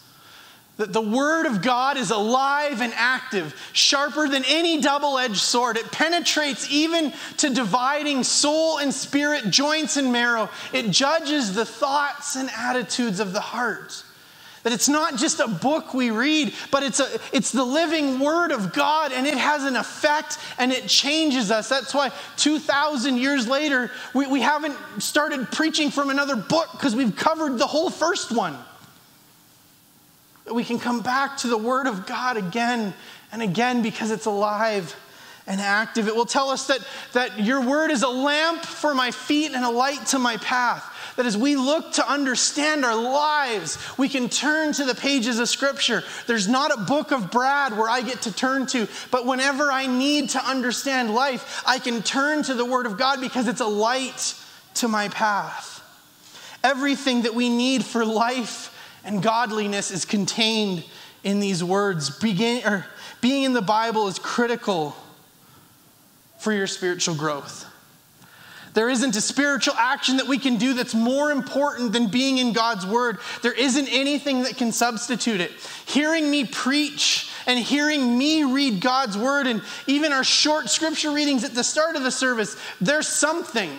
that 0.77 0.91
the 0.91 1.01
Word 1.01 1.45
of 1.45 1.61
God 1.61 1.97
is 1.97 2.09
alive 2.09 2.81
and 2.81 2.93
active, 2.95 3.55
sharper 3.73 4.27
than 4.27 4.43
any 4.47 4.81
double 4.81 5.19
edged 5.19 5.37
sword. 5.37 5.77
It 5.77 5.91
penetrates 5.91 6.69
even 6.71 7.13
to 7.37 7.53
dividing 7.53 8.23
soul 8.23 8.79
and 8.79 8.91
spirit, 8.91 9.51
joints 9.51 9.97
and 9.97 10.11
marrow. 10.11 10.49
It 10.73 10.89
judges 10.89 11.53
the 11.53 11.65
thoughts 11.65 12.35
and 12.35 12.49
attitudes 12.57 13.19
of 13.19 13.33
the 13.33 13.39
heart. 13.39 14.03
That 14.63 14.73
it's 14.73 14.89
not 14.89 15.17
just 15.17 15.41
a 15.41 15.47
book 15.47 15.93
we 15.93 16.09
read, 16.09 16.53
but 16.71 16.83
it's, 16.83 17.01
a, 17.01 17.19
it's 17.33 17.51
the 17.51 17.65
living 17.65 18.19
Word 18.19 18.51
of 18.51 18.73
God 18.73 19.11
and 19.11 19.27
it 19.27 19.37
has 19.37 19.65
an 19.65 19.75
effect 19.75 20.39
and 20.57 20.71
it 20.71 20.87
changes 20.87 21.51
us. 21.51 21.69
That's 21.69 21.93
why 21.93 22.11
2,000 22.37 23.17
years 23.17 23.47
later, 23.47 23.91
we, 24.15 24.25
we 24.25 24.41
haven't 24.41 24.77
started 24.99 25.51
preaching 25.51 25.91
from 25.91 26.09
another 26.09 26.37
book 26.37 26.69
because 26.71 26.95
we've 26.95 27.15
covered 27.15 27.59
the 27.59 27.67
whole 27.67 27.89
first 27.89 28.31
one 28.31 28.57
that 30.45 30.53
we 30.53 30.63
can 30.63 30.79
come 30.79 31.01
back 31.01 31.37
to 31.37 31.47
the 31.47 31.57
Word 31.57 31.87
of 31.87 32.05
God 32.05 32.37
again 32.37 32.93
and 33.31 33.41
again 33.41 33.81
because 33.81 34.11
it's 34.11 34.25
alive 34.25 34.95
and 35.45 35.59
active. 35.59 36.07
It 36.07 36.15
will 36.15 36.25
tell 36.25 36.49
us 36.49 36.67
that, 36.67 36.79
that 37.13 37.39
your 37.39 37.61
Word 37.61 37.91
is 37.91 38.03
a 38.03 38.09
lamp 38.09 38.63
for 38.63 38.93
my 38.93 39.11
feet 39.11 39.51
and 39.51 39.63
a 39.63 39.69
light 39.69 40.05
to 40.07 40.19
my 40.19 40.37
path. 40.37 40.89
That 41.15 41.25
as 41.25 41.37
we 41.37 41.55
look 41.55 41.93
to 41.93 42.09
understand 42.09 42.83
our 42.83 42.95
lives, 42.95 43.77
we 43.97 44.09
can 44.09 44.29
turn 44.29 44.73
to 44.73 44.85
the 44.85 44.95
pages 44.95 45.39
of 45.39 45.47
Scripture. 45.47 46.03
There's 46.27 46.47
not 46.47 46.73
a 46.73 46.81
book 46.83 47.11
of 47.11 47.29
Brad 47.29 47.77
where 47.77 47.89
I 47.89 48.01
get 48.01 48.23
to 48.23 48.33
turn 48.33 48.65
to, 48.67 48.87
but 49.11 49.25
whenever 49.25 49.71
I 49.71 49.85
need 49.85 50.29
to 50.31 50.43
understand 50.43 51.13
life, 51.13 51.61
I 51.65 51.77
can 51.79 52.01
turn 52.01 52.43
to 52.43 52.53
the 52.53 52.65
Word 52.65 52.85
of 52.85 52.97
God 52.97 53.21
because 53.21 53.47
it's 53.47 53.61
a 53.61 53.65
light 53.65 54.35
to 54.75 54.87
my 54.87 55.09
path. 55.09 55.81
Everything 56.63 57.23
that 57.23 57.35
we 57.35 57.49
need 57.49 57.83
for 57.83 58.05
life 58.05 58.72
and 59.05 59.21
godliness 59.21 59.91
is 59.91 60.05
contained 60.05 60.83
in 61.23 61.39
these 61.39 61.63
words. 61.63 62.09
Begin, 62.09 62.65
or 62.65 62.85
being 63.21 63.43
in 63.43 63.53
the 63.53 63.61
Bible 63.61 64.07
is 64.07 64.19
critical 64.19 64.95
for 66.37 66.51
your 66.51 66.67
spiritual 66.67 67.15
growth. 67.15 67.65
There 68.73 68.89
isn't 68.89 69.15
a 69.15 69.21
spiritual 69.21 69.75
action 69.77 70.17
that 70.17 70.27
we 70.27 70.39
can 70.39 70.57
do 70.57 70.73
that's 70.73 70.95
more 70.95 71.31
important 71.31 71.93
than 71.93 72.07
being 72.07 72.39
in 72.39 72.53
God's 72.53 72.85
Word. 72.85 73.19
There 73.43 73.53
isn't 73.53 73.87
anything 73.87 74.43
that 74.43 74.57
can 74.57 74.71
substitute 74.71 75.41
it. 75.41 75.51
Hearing 75.85 76.29
me 76.29 76.45
preach 76.45 77.29
and 77.45 77.59
hearing 77.59 78.17
me 78.17 78.43
read 78.43 78.81
God's 78.81 79.17
Word, 79.17 79.47
and 79.47 79.61
even 79.85 80.11
our 80.11 80.23
short 80.23 80.69
scripture 80.69 81.11
readings 81.11 81.43
at 81.43 81.53
the 81.53 81.63
start 81.63 81.95
of 81.95 82.03
the 82.03 82.11
service, 82.11 82.57
there's 82.81 83.07
something 83.07 83.69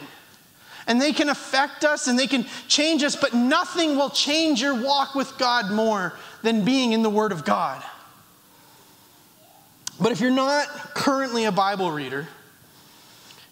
and 0.86 1.00
they 1.00 1.12
can 1.12 1.28
affect 1.28 1.84
us 1.84 2.06
and 2.06 2.18
they 2.18 2.26
can 2.26 2.46
change 2.68 3.02
us, 3.02 3.16
but 3.16 3.34
nothing 3.34 3.96
will 3.96 4.10
change 4.10 4.60
your 4.60 4.82
walk 4.82 5.14
with 5.14 5.36
God 5.38 5.70
more 5.70 6.14
than 6.42 6.64
being 6.64 6.92
in 6.92 7.02
the 7.02 7.10
Word 7.10 7.32
of 7.32 7.44
God. 7.44 7.82
But 10.00 10.12
if 10.12 10.20
you're 10.20 10.30
not 10.30 10.66
currently 10.94 11.44
a 11.44 11.52
Bible 11.52 11.90
reader, 11.90 12.26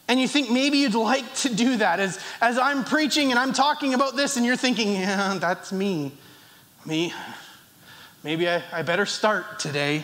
and 0.09 0.21
you 0.21 0.29
think 0.29 0.51
maybe 0.51 0.79
you'd 0.79 0.95
like 0.95 1.33
to 1.37 1.55
do 1.55 1.77
that 1.77 2.01
as, 2.01 2.19
as 2.41 2.59
I'm 2.59 2.85
preaching 2.85 3.31
and 3.31 3.39
I'm 3.39 3.53
talking 3.53 3.95
about 3.95 4.17
this, 4.17 4.37
and 4.37 4.45
you're 4.45 4.57
thinking, 4.57 4.93
yeah, 4.93 5.39
that's 5.39 5.73
me. 5.73 6.13
Me. 6.85 7.15
Maybe 8.25 8.49
I, 8.49 8.63
I 8.73 8.83
better 8.83 9.07
start 9.07 9.59
today. 9.59 10.03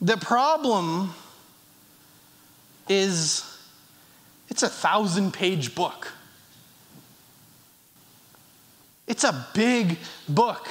The 0.00 0.16
problem 0.16 1.14
is 2.88 3.53
it's 4.54 4.62
a 4.62 4.68
thousand 4.68 5.32
page 5.32 5.74
book. 5.74 6.12
It's 9.08 9.24
a 9.24 9.48
big 9.52 9.98
book. 10.28 10.68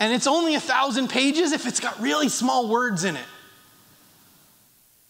And 0.00 0.14
it's 0.14 0.26
only 0.26 0.54
a 0.54 0.60
thousand 0.60 1.10
pages 1.10 1.52
if 1.52 1.66
it's 1.66 1.78
got 1.78 2.00
really 2.00 2.30
small 2.30 2.70
words 2.70 3.04
in 3.04 3.16
it. 3.16 3.26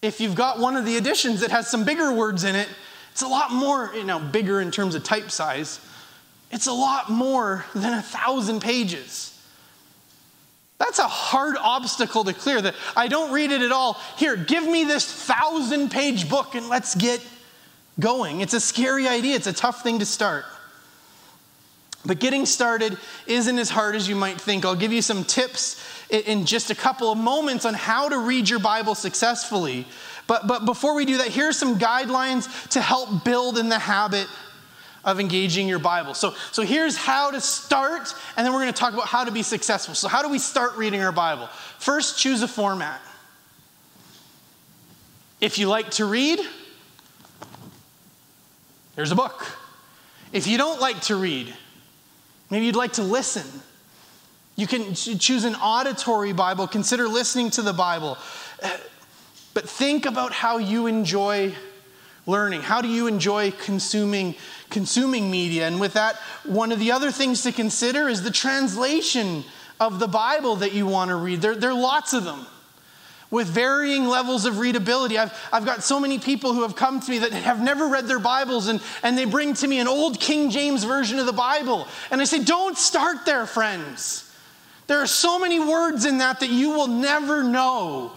If 0.03 0.21
you've 0.21 0.35
got 0.35 0.59
one 0.59 0.75
of 0.75 0.85
the 0.85 0.97
editions 0.97 1.43
that 1.43 1.53
has 1.53 1.71
some 1.71 1.85
bigger 1.85 2.13
words 2.13 2.43
in 2.43 2.57
it, 2.57 2.69
it's 3.13 3.23
a 3.23 3.29
lot 3.29 3.53
more, 3.53 3.93
you 3.95 4.03
know, 4.03 4.19
bigger 4.19 4.61
in 4.61 4.73
terms 4.73 4.97
of 4.97 5.05
type 5.05 5.31
size. 5.31 5.79
It's 6.51 6.67
a 6.67 6.73
lot 6.73 7.09
more 7.09 7.65
than 7.73 7.95
a 7.95 8.03
thousand 8.03 8.63
pages. 8.63 9.41
That's 10.79 10.99
a 10.99 11.07
hard 11.07 11.55
obstacle 11.57 12.25
to 12.25 12.33
clear 12.33 12.61
that 12.63 12.75
I 12.97 13.07
don't 13.07 13.33
read 13.33 13.53
it 13.53 13.63
at 13.63 13.71
all. 13.71 13.97
Here, 14.17 14.35
give 14.35 14.65
me 14.65 14.83
this 14.83 15.05
thousand 15.07 15.93
page 15.93 16.29
book 16.29 16.57
and 16.57 16.69
let's 16.69 16.97
get 16.97 17.25
going. 17.99 18.41
It's 18.41 18.55
a 18.55 18.61
scary 18.61 19.09
idea, 19.09 19.37
it's 19.37 19.47
a 19.47 19.53
tough 19.53 19.83
thing 19.83 19.99
to 19.99 20.07
start. 20.07 20.45
But 22.05 22.19
getting 22.19 22.47
started 22.47 22.99
isn't 23.27 23.59
as 23.59 23.71
hard 23.71 23.95
as 23.95 24.09
you 24.09 24.17
might 24.17 24.41
think. 24.41 24.65
I'll 24.65 24.75
give 24.75 24.93
you 24.93 25.03
some 25.03 25.23
tips 25.23 25.83
in 26.11 26.47
just 26.47 26.71
a 26.71 26.75
couple 26.75 27.13
of 27.13 27.19
moments 27.19 27.65
on 27.65 27.75
how 27.75 28.09
to 28.09 28.19
read 28.19 28.51
your 28.51 28.59
Bible 28.59 28.95
successfully. 28.95 29.87
But, 30.27 30.47
but 30.47 30.65
before 30.65 30.95
we 30.95 31.05
do 31.05 31.19
that, 31.19 31.29
here 31.29 31.49
are 31.49 31.53
some 31.53 31.79
guidelines 31.79 32.69
to 32.71 32.81
help 32.81 33.25
build 33.25 33.57
in 33.57 33.69
the 33.69 33.79
habit 33.79 34.27
of 35.05 35.21
engaging 35.21 35.69
your 35.69 35.79
Bible. 35.79 36.15
So, 36.15 36.35
so 36.51 36.63
here's 36.63 36.97
how 36.97 37.31
to 37.31 37.41
start, 37.41 38.15
and 38.37 38.45
then 38.45 38.53
we're 38.53 38.61
going 38.61 38.73
to 38.73 38.79
talk 38.79 38.95
about 38.95 39.07
how 39.07 39.25
to 39.25 39.33
be 39.33 39.43
successful. 39.43 39.95
So, 39.95 40.09
how 40.09 40.23
do 40.23 40.29
we 40.29 40.39
start 40.39 40.77
reading 40.77 41.03
our 41.03 41.13
Bible? 41.13 41.49
First, 41.79 42.19
choose 42.19 42.43
a 42.43 42.49
format. 42.49 43.01
If 45.41 45.59
you 45.59 45.69
like 45.69 45.91
to 45.93 46.05
read, 46.05 46.39
there's 48.95 49.13
a 49.13 49.17
book. 49.17 49.59
If 50.33 50.47
you 50.47 50.59
don't 50.59 50.81
like 50.81 51.01
to 51.03 51.17
read, 51.17 51.53
maybe 52.51 52.67
you'd 52.67 52.77
like 52.77 52.95
to 52.95 53.03
listen. 53.03 53.63
You 54.57 54.67
can 54.67 54.95
choose 54.95 55.45
an 55.45 55.55
auditory 55.57 56.33
Bible, 56.33 56.67
consider 56.67 57.09
listening 57.09 57.51
to 57.51 57.63
the 57.63 57.73
Bible. 57.73 58.19
But 59.55 59.69
think 59.69 60.07
about 60.07 60.33
how 60.33 60.59
you 60.59 60.87
enjoy 60.87 61.55
learning. 62.27 62.63
How 62.63 62.81
do 62.81 62.89
you 62.89 63.07
enjoy 63.07 63.51
consuming 63.51 64.35
consuming 64.71 65.31
media? 65.31 65.67
And 65.67 65.81
with 65.81 65.95
that, 65.95 66.17
one 66.45 66.73
of 66.73 66.79
the 66.79 66.93
other 66.93 67.11
things 67.11 67.43
to 67.43 67.53
consider 67.53 68.09
is 68.09 68.23
the 68.23 68.31
translation 68.31 69.45
of 69.81 69.99
the 69.99 70.09
Bible 70.09 70.57
that 70.57 70.73
you 70.73 70.87
want 70.87 71.11
to 71.11 71.17
read. 71.17 71.43
There, 71.43 71.55
there 71.55 71.71
are 71.71 71.79
lots 71.79 72.13
of 72.13 72.25
them 72.25 72.47
with 73.33 73.49
varying 73.49 74.05
levels 74.07 74.45
of 74.45 74.59
readability. 74.59 75.19
I've, 75.19 75.37
I've 75.53 75.65
got 75.65 75.83
so 75.83 75.99
many 75.99 76.21
people 76.21 76.53
who 76.53 76.63
have 76.63 76.77
come 76.77 77.01
to 77.01 77.11
me 77.11 77.19
that 77.19 77.33
have 77.33 77.61
never 77.61 77.89
read 77.89 78.07
their 78.07 78.21
Bibles, 78.21 78.69
and, 78.69 78.81
and 79.03 79.19
they 79.19 79.25
bring 79.25 79.55
to 79.55 79.67
me 79.67 79.81
an 79.81 79.89
old 79.89 80.21
King 80.21 80.51
James 80.51 80.85
version 80.85 81.19
of 81.19 81.27
the 81.27 81.33
Bible. 81.33 81.89
And 82.13 82.21
I 82.21 82.25
say, 82.25 82.45
don't 82.45 82.79
start 82.79 83.25
there, 83.27 83.47
friends. 83.47 84.31
There 84.87 84.99
are 84.99 85.07
so 85.07 85.39
many 85.39 85.59
words 85.59 86.05
in 86.05 86.19
that 86.19 86.41
that 86.41 86.51
you 86.51 86.71
will 86.71 86.89
never 86.89 87.43
know 87.43 88.13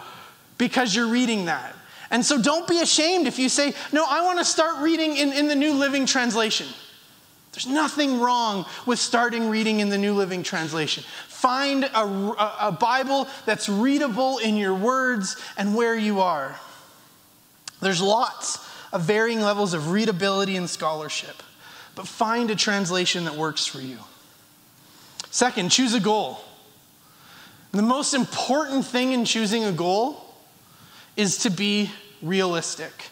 because 0.57 0.93
you're 0.93 1.07
reading 1.07 1.45
that. 1.45 1.73
And 2.11 2.23
so 2.25 2.41
don't 2.41 2.67
be 2.67 2.81
ashamed 2.81 3.27
if 3.27 3.39
you 3.39 3.49
say, 3.49 3.73
No, 3.91 4.05
I 4.07 4.21
want 4.21 4.39
to 4.39 4.45
start 4.45 4.81
reading 4.81 5.17
in, 5.17 5.33
in 5.33 5.47
the 5.47 5.55
New 5.55 5.73
Living 5.73 6.05
Translation. 6.05 6.67
There's 7.55 7.67
nothing 7.67 8.19
wrong 8.19 8.65
with 8.85 8.99
starting 8.99 9.49
reading 9.49 9.79
in 9.79 9.87
the 9.87 9.97
New 9.97 10.13
Living 10.13 10.43
Translation. 10.43 11.05
Find 11.35 11.83
a, 11.83 11.99
a, 12.67 12.71
Bible 12.71 13.27
that's 13.45 13.67
readable 13.67 14.37
in 14.37 14.55
your 14.55 14.73
words 14.73 15.35
and 15.57 15.75
where 15.75 15.93
you 15.93 16.21
are. 16.21 16.57
There's 17.81 18.01
lots 18.01 18.65
of 18.93 19.01
varying 19.01 19.41
levels 19.41 19.73
of 19.73 19.91
readability 19.91 20.55
and 20.55 20.69
scholarship, 20.69 21.43
but 21.93 22.07
find 22.07 22.49
a 22.51 22.55
translation 22.55 23.25
that 23.25 23.35
works 23.35 23.65
for 23.65 23.81
you. 23.81 23.99
Second, 25.29 25.71
choose 25.71 25.93
a 25.93 25.99
goal. 25.99 26.39
The 27.73 27.81
most 27.81 28.13
important 28.13 28.85
thing 28.85 29.11
in 29.11 29.25
choosing 29.25 29.65
a 29.65 29.73
goal 29.73 30.33
is 31.17 31.39
to 31.39 31.49
be 31.49 31.91
realistic. 32.21 33.11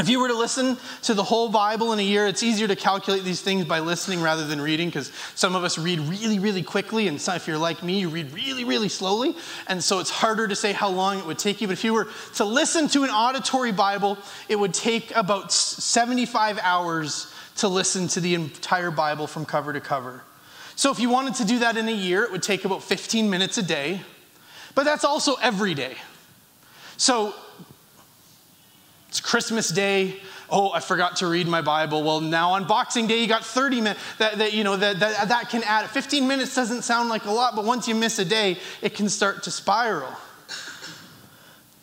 If 0.00 0.08
you 0.08 0.18
were 0.18 0.28
to 0.28 0.34
listen 0.34 0.78
to 1.02 1.12
the 1.12 1.22
whole 1.22 1.50
Bible 1.50 1.92
in 1.92 1.98
a 1.98 2.02
year, 2.02 2.26
it's 2.26 2.42
easier 2.42 2.66
to 2.66 2.74
calculate 2.74 3.22
these 3.22 3.42
things 3.42 3.66
by 3.66 3.80
listening 3.80 4.22
rather 4.22 4.46
than 4.46 4.58
reading 4.58 4.88
because 4.88 5.12
some 5.34 5.54
of 5.54 5.62
us 5.62 5.76
read 5.76 5.98
really, 6.00 6.38
really 6.38 6.62
quickly, 6.62 7.06
and 7.06 7.18
if 7.20 7.46
you're 7.46 7.58
like 7.58 7.82
me, 7.82 8.00
you 8.00 8.08
read 8.08 8.32
really, 8.32 8.64
really 8.64 8.88
slowly, 8.88 9.36
and 9.68 9.84
so 9.84 9.98
it's 9.98 10.08
harder 10.08 10.48
to 10.48 10.56
say 10.56 10.72
how 10.72 10.88
long 10.88 11.18
it 11.18 11.26
would 11.26 11.38
take 11.38 11.60
you. 11.60 11.66
But 11.66 11.74
if 11.74 11.84
you 11.84 11.92
were 11.92 12.08
to 12.36 12.46
listen 12.46 12.88
to 12.88 13.04
an 13.04 13.10
auditory 13.10 13.72
Bible, 13.72 14.16
it 14.48 14.58
would 14.58 14.72
take 14.72 15.14
about 15.14 15.52
75 15.52 16.58
hours 16.62 17.30
to 17.56 17.68
listen 17.68 18.08
to 18.08 18.20
the 18.20 18.34
entire 18.34 18.90
Bible 18.90 19.26
from 19.26 19.44
cover 19.44 19.74
to 19.74 19.80
cover. 19.82 20.22
So 20.76 20.90
if 20.90 20.98
you 20.98 21.10
wanted 21.10 21.34
to 21.34 21.44
do 21.44 21.58
that 21.58 21.76
in 21.76 21.88
a 21.88 21.92
year, 21.92 22.24
it 22.24 22.32
would 22.32 22.42
take 22.42 22.64
about 22.64 22.82
15 22.82 23.28
minutes 23.28 23.58
a 23.58 23.62
day, 23.62 24.00
but 24.74 24.84
that's 24.84 25.04
also 25.04 25.34
every 25.42 25.74
day. 25.74 25.94
So 26.96 27.34
it's 29.10 29.18
Christmas 29.18 29.70
Day. 29.70 30.20
Oh, 30.48 30.70
I 30.70 30.78
forgot 30.78 31.16
to 31.16 31.26
read 31.26 31.48
my 31.48 31.62
Bible. 31.62 32.04
Well, 32.04 32.20
now 32.20 32.52
on 32.52 32.68
Boxing 32.68 33.08
Day, 33.08 33.20
you 33.20 33.26
got 33.26 33.44
30 33.44 33.80
minutes. 33.80 34.00
That, 34.18 34.38
that, 34.38 34.52
you 34.52 34.62
know, 34.62 34.76
that, 34.76 35.00
that, 35.00 35.28
that 35.28 35.48
can 35.48 35.64
add. 35.64 35.90
15 35.90 36.28
minutes 36.28 36.54
doesn't 36.54 36.82
sound 36.82 37.08
like 37.08 37.24
a 37.24 37.32
lot, 37.32 37.56
but 37.56 37.64
once 37.64 37.88
you 37.88 37.96
miss 37.96 38.20
a 38.20 38.24
day, 38.24 38.56
it 38.82 38.94
can 38.94 39.08
start 39.08 39.42
to 39.42 39.50
spiral. 39.50 40.12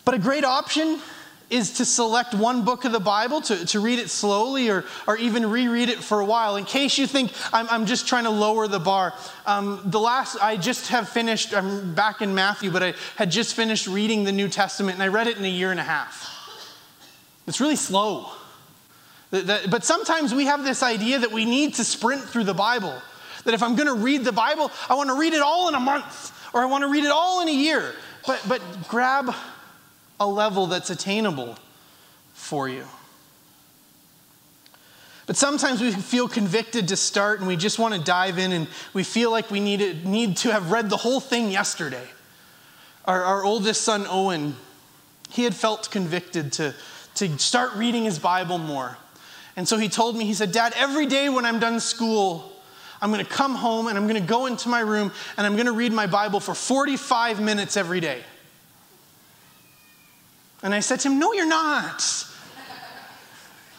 But 0.06 0.16
a 0.16 0.20
great 0.20 0.46
option 0.46 1.02
is 1.50 1.74
to 1.74 1.86
select 1.86 2.34
one 2.34 2.64
book 2.64 2.86
of 2.86 2.94
the 2.94 3.00
Bible, 3.02 3.42
to, 3.42 3.66
to 3.66 3.82
read 3.82 4.00
it 4.00 4.10
slowly 4.10 4.70
or, 4.70 4.86
or 5.06 5.18
even 5.18 5.50
reread 5.50 5.90
it 5.90 5.98
for 5.98 6.22
a 6.22 6.26
while. 6.26 6.56
In 6.56 6.64
case 6.64 6.98
you 6.98 7.08
think 7.08 7.34
I'm, 7.52 7.68
I'm 7.70 7.86
just 7.86 8.08
trying 8.08 8.24
to 8.24 8.30
lower 8.30 8.70
the 8.70 8.80
bar, 8.80 9.14
um, 9.46 9.82
the 9.84 10.00
last, 10.00 10.42
I 10.42 10.56
just 10.56 10.88
have 10.88 11.10
finished, 11.10 11.54
I'm 11.54 11.94
back 11.94 12.22
in 12.22 12.34
Matthew, 12.34 12.72
but 12.72 12.84
I 12.84 12.94
had 13.18 13.32
just 13.32 13.54
finished 13.54 13.86
reading 13.86 14.24
the 14.24 14.32
New 14.32 14.48
Testament 14.48 14.96
and 14.96 15.04
I 15.04 15.10
read 15.10 15.28
it 15.28 15.36
in 15.36 15.44
a 15.44 15.50
year 15.50 15.72
and 15.72 15.80
a 15.82 15.84
half. 15.84 16.37
It's 17.48 17.62
really 17.62 17.76
slow. 17.78 18.30
But 19.32 19.84
sometimes 19.84 20.34
we 20.34 20.46
have 20.46 20.64
this 20.64 20.84
idea 20.84 21.20
that 21.20 21.32
we 21.32 21.46
need 21.46 21.76
to 21.76 21.84
sprint 21.84 22.24
through 22.24 22.46
the 22.46 22.54
Bible. 22.54 22.94
That 23.46 23.54
if 23.54 23.64
I'm 23.64 23.76
going 23.76 23.88
to 23.88 23.96
read 23.96 24.24
the 24.24 24.32
Bible, 24.32 24.72
I 24.90 24.96
want 24.96 25.10
to 25.10 25.16
read 25.18 25.34
it 25.34 25.42
all 25.42 25.70
in 25.70 25.76
a 25.76 25.80
month 25.80 26.34
or 26.54 26.62
I 26.62 26.66
want 26.66 26.84
to 26.84 26.90
read 26.90 27.04
it 27.04 27.12
all 27.12 27.42
in 27.42 27.48
a 27.48 27.54
year. 27.54 27.94
But, 28.26 28.44
but 28.48 28.62
grab 28.88 29.34
a 30.20 30.28
level 30.28 30.68
that's 30.68 30.90
attainable 30.90 31.58
for 32.34 32.68
you. 32.68 32.84
But 35.26 35.36
sometimes 35.36 35.82
we 35.82 35.92
feel 35.92 36.30
convicted 36.30 36.88
to 36.88 36.96
start 36.96 37.40
and 37.40 37.48
we 37.48 37.58
just 37.58 37.80
want 37.80 37.94
to 37.94 38.00
dive 38.00 38.40
in 38.40 38.54
and 38.54 38.68
we 38.94 39.04
feel 39.04 39.30
like 39.30 39.52
we 39.52 39.60
need, 39.60 39.80
to, 39.80 39.94
need 40.08 40.38
to 40.38 40.52
have 40.54 40.72
read 40.72 40.90
the 40.90 40.98
whole 40.98 41.20
thing 41.20 41.52
yesterday. 41.52 42.08
Our, 43.06 43.24
our 43.24 43.44
oldest 43.44 43.82
son, 43.82 44.06
Owen, 44.10 44.56
he 45.30 45.44
had 45.44 45.54
felt 45.54 45.92
convicted 45.92 46.54
to, 46.54 46.74
to 47.18 47.38
start 47.38 47.76
reading 47.76 48.04
his 48.04 48.20
Bible 48.20 48.58
more. 48.58 48.98
And 49.56 49.68
so 49.68 49.78
he 49.78 49.90
told 49.90 50.16
me, 50.16 50.26
he 50.26 50.34
said, 50.34 50.52
Dad, 50.52 50.74
every 50.76 51.06
day 51.06 51.30
when 51.30 51.46
I'm 51.46 51.60
done 51.60 51.80
school, 51.80 52.52
I'm 53.02 53.12
going 53.12 53.24
to 53.24 53.32
come 53.32 53.56
home 53.56 53.88
and 53.88 53.98
I'm 53.98 54.08
going 54.08 54.22
to 54.22 54.28
go 54.28 54.46
into 54.46 54.70
my 54.70 54.80
room 54.80 55.12
and 55.36 55.46
I'm 55.46 55.54
going 55.54 55.66
to 55.66 55.72
read 55.72 55.92
my 55.92 56.08
Bible 56.08 56.40
for 56.40 56.54
45 56.54 57.42
minutes 57.42 57.78
every 57.78 58.00
day. 58.00 58.24
And 60.64 60.74
I 60.74 60.80
said 60.80 61.00
to 61.02 61.10
him, 61.10 61.20
No, 61.20 61.34
you're 61.34 61.48
not. 61.48 62.04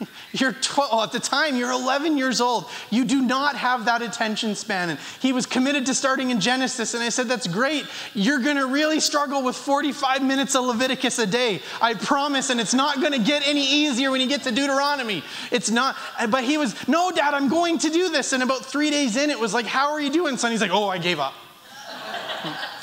You're 0.33 0.53
12, 0.53 1.05
at 1.05 1.13
the 1.13 1.21
time, 1.21 1.57
you're 1.57 1.73
11 1.73 2.19
years 2.19 2.41
old. 2.41 2.67
You 2.91 3.05
do 3.05 3.23
not 3.23 3.57
have 3.57 3.87
that 3.87 4.03
attention 4.03 4.55
span. 4.55 4.91
And 4.91 4.99
he 5.21 5.33
was 5.33 5.47
committed 5.47 5.87
to 5.87 5.95
starting 5.95 6.31
in 6.31 6.41
Genesis. 6.41 6.95
And 6.95 7.03
I 7.03 7.09
said, 7.09 7.29
That's 7.29 7.47
great. 7.47 7.87
You're 8.15 8.39
going 8.41 8.57
to 8.57 8.67
really 8.67 9.01
struggle 9.01 9.43
with 9.43 9.57
45 9.57 10.23
minutes 10.23 10.55
of 10.55 10.65
Leviticus 10.65 11.19
a 11.19 11.27
day. 11.27 11.63
I 11.81 11.95
promise. 11.95 12.51
And 12.51 12.61
it's 12.61 12.75
not 12.75 13.01
going 13.01 13.13
to 13.13 13.19
get 13.19 13.47
any 13.47 13.67
easier 13.67 14.11
when 14.11 14.21
you 14.21 14.29
get 14.29 14.43
to 14.43 14.53
Deuteronomy. 14.53 15.23
It's 15.51 15.71
not. 15.71 15.97
But 16.29 16.45
he 16.45 16.59
was, 16.59 16.89
No, 16.89 17.11
Dad, 17.11 17.35
I'm 17.35 17.49
going 17.49 17.79
to 17.79 17.91
do 17.91 18.11
this. 18.11 18.33
And 18.33 18.43
about 18.43 18.65
three 18.65 18.91
days 18.91 19.17
in, 19.17 19.31
it 19.31 19.41
was 19.41 19.55
like, 19.55 19.67
How 19.67 19.93
are 19.93 20.01
you 20.01 20.11
doing, 20.11 20.37
son? 20.37 20.51
He's 20.51 20.61
like, 20.61 20.71
Oh, 20.73 20.89
I 20.89 20.99
gave 20.99 21.19
up. 21.19 21.35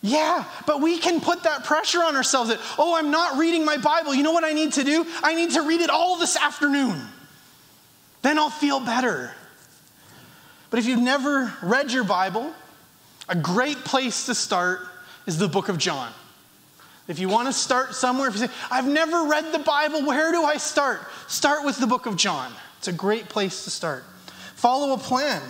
Yeah, 0.00 0.44
but 0.66 0.80
we 0.80 0.98
can 0.98 1.20
put 1.20 1.42
that 1.42 1.64
pressure 1.64 2.02
on 2.02 2.14
ourselves 2.14 2.50
that, 2.50 2.60
oh, 2.78 2.96
I'm 2.96 3.10
not 3.10 3.36
reading 3.38 3.64
my 3.64 3.76
Bible. 3.76 4.14
You 4.14 4.22
know 4.22 4.32
what 4.32 4.44
I 4.44 4.52
need 4.52 4.74
to 4.74 4.84
do? 4.84 5.04
I 5.22 5.34
need 5.34 5.52
to 5.52 5.62
read 5.62 5.80
it 5.80 5.90
all 5.90 6.18
this 6.18 6.36
afternoon. 6.36 7.00
Then 8.22 8.38
I'll 8.38 8.50
feel 8.50 8.78
better. 8.80 9.32
But 10.70 10.78
if 10.78 10.86
you've 10.86 11.02
never 11.02 11.52
read 11.62 11.90
your 11.92 12.04
Bible, 12.04 12.52
a 13.28 13.34
great 13.34 13.78
place 13.78 14.26
to 14.26 14.34
start 14.34 14.80
is 15.26 15.38
the 15.38 15.48
book 15.48 15.68
of 15.68 15.78
John. 15.78 16.12
If 17.08 17.18
you 17.18 17.28
want 17.28 17.48
to 17.48 17.52
start 17.52 17.94
somewhere, 17.94 18.28
if 18.28 18.34
you 18.34 18.46
say, 18.46 18.52
I've 18.70 18.86
never 18.86 19.24
read 19.24 19.50
the 19.52 19.58
Bible, 19.58 20.04
where 20.04 20.30
do 20.30 20.44
I 20.44 20.58
start? 20.58 21.00
Start 21.26 21.64
with 21.64 21.78
the 21.78 21.86
book 21.86 22.06
of 22.06 22.16
John. 22.16 22.52
It's 22.78 22.88
a 22.88 22.92
great 22.92 23.28
place 23.28 23.64
to 23.64 23.70
start. 23.70 24.04
Follow 24.54 24.92
a 24.92 24.98
plan. 24.98 25.42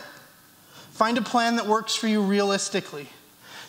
Find 0.92 1.18
a 1.18 1.22
plan 1.22 1.56
that 1.56 1.66
works 1.66 1.94
for 1.94 2.06
you 2.06 2.22
realistically. 2.22 3.08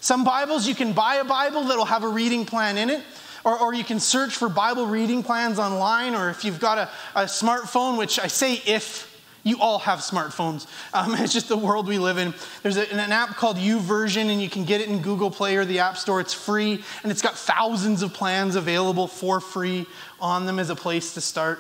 Some 0.01 0.23
Bibles, 0.23 0.67
you 0.67 0.75
can 0.75 0.93
buy 0.93 1.15
a 1.15 1.25
Bible 1.25 1.63
that'll 1.65 1.85
have 1.85 2.03
a 2.03 2.07
reading 2.07 2.45
plan 2.45 2.77
in 2.77 2.89
it, 2.89 3.03
or, 3.43 3.59
or 3.59 3.73
you 3.73 3.83
can 3.83 3.99
search 3.99 4.35
for 4.35 4.47
Bible 4.47 4.85
reading 4.85 5.23
plans 5.23 5.59
online, 5.59 6.15
or 6.15 6.29
if 6.29 6.45
you've 6.45 6.59
got 6.59 6.77
a, 6.77 6.89
a 7.15 7.23
smartphone, 7.25 7.97
which 7.97 8.17
I 8.17 8.27
say 8.27 8.61
if 8.65 9.09
you 9.43 9.59
all 9.59 9.79
have 9.79 9.99
smartphones. 9.99 10.67
Um, 10.93 11.15
it's 11.17 11.33
just 11.33 11.49
the 11.49 11.57
world 11.57 11.87
we 11.87 11.97
live 11.97 12.17
in. 12.17 12.33
There's 12.63 12.77
a, 12.77 12.91
an 12.93 13.11
app 13.11 13.35
called 13.35 13.57
YouVersion, 13.57 14.29
and 14.29 14.41
you 14.41 14.49
can 14.49 14.63
get 14.63 14.79
it 14.79 14.87
in 14.87 15.01
Google 15.01 15.31
Play 15.31 15.57
or 15.57 15.65
the 15.65 15.79
App 15.79 15.97
Store. 15.97 16.21
It's 16.21 16.33
free, 16.33 16.83
and 17.03 17.11
it's 17.11 17.21
got 17.21 17.37
thousands 17.37 18.01
of 18.01 18.13
plans 18.13 18.55
available 18.55 19.07
for 19.07 19.41
free 19.41 19.85
on 20.21 20.45
them 20.45 20.59
as 20.59 20.69
a 20.69 20.75
place 20.75 21.13
to 21.15 21.21
start. 21.21 21.59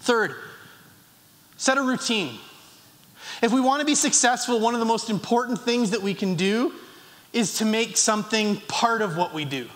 Third, 0.00 0.34
set 1.56 1.78
a 1.78 1.82
routine. 1.82 2.38
If 3.42 3.52
we 3.52 3.60
want 3.60 3.80
to 3.80 3.86
be 3.86 3.94
successful, 3.94 4.58
one 4.58 4.74
of 4.74 4.80
the 4.80 4.86
most 4.86 5.10
important 5.10 5.60
things 5.60 5.90
that 5.90 6.02
we 6.02 6.14
can 6.14 6.34
do 6.34 6.72
is 7.32 7.58
to 7.58 7.64
make 7.64 7.96
something 7.96 8.56
part 8.68 9.02
of 9.02 9.16
what 9.16 9.34
we 9.34 9.44
do. 9.44 9.68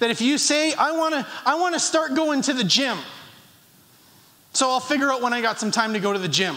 That 0.00 0.10
if 0.10 0.20
you 0.20 0.38
say, 0.38 0.74
I 0.74 0.92
wanna, 0.92 1.26
I 1.46 1.54
wanna 1.54 1.78
start 1.78 2.14
going 2.14 2.42
to 2.42 2.52
the 2.52 2.64
gym, 2.64 2.98
so 4.52 4.70
I'll 4.70 4.80
figure 4.80 5.10
out 5.10 5.22
when 5.22 5.32
I 5.32 5.40
got 5.40 5.58
some 5.60 5.70
time 5.70 5.92
to 5.92 6.00
go 6.00 6.12
to 6.12 6.18
the 6.18 6.28
gym. 6.28 6.56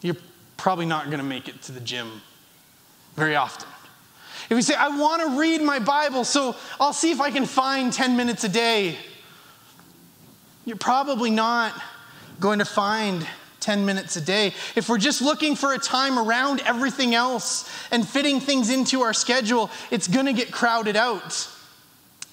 You're 0.00 0.16
probably 0.56 0.86
not 0.86 1.10
gonna 1.10 1.22
make 1.22 1.48
it 1.48 1.62
to 1.62 1.72
the 1.72 1.80
gym 1.80 2.20
very 3.16 3.36
often. 3.36 3.68
If 4.48 4.56
you 4.56 4.62
say, 4.62 4.74
I 4.74 4.88
wanna 4.88 5.36
read 5.36 5.60
my 5.60 5.78
Bible, 5.78 6.24
so 6.24 6.54
I'll 6.78 6.92
see 6.92 7.10
if 7.10 7.20
I 7.20 7.30
can 7.30 7.46
find 7.46 7.92
10 7.92 8.16
minutes 8.16 8.44
a 8.44 8.48
day, 8.48 8.96
you're 10.64 10.76
probably 10.76 11.30
not 11.30 11.80
going 12.40 12.58
to 12.58 12.64
find 12.64 13.26
10 13.66 13.84
minutes 13.84 14.14
a 14.14 14.20
day. 14.20 14.54
If 14.76 14.88
we're 14.88 14.96
just 14.96 15.20
looking 15.20 15.56
for 15.56 15.74
a 15.74 15.78
time 15.78 16.20
around 16.20 16.60
everything 16.60 17.16
else 17.16 17.68
and 17.90 18.06
fitting 18.06 18.38
things 18.38 18.70
into 18.70 19.00
our 19.00 19.12
schedule, 19.12 19.72
it's 19.90 20.06
going 20.06 20.26
to 20.26 20.32
get 20.32 20.52
crowded 20.52 20.94
out. 20.94 21.48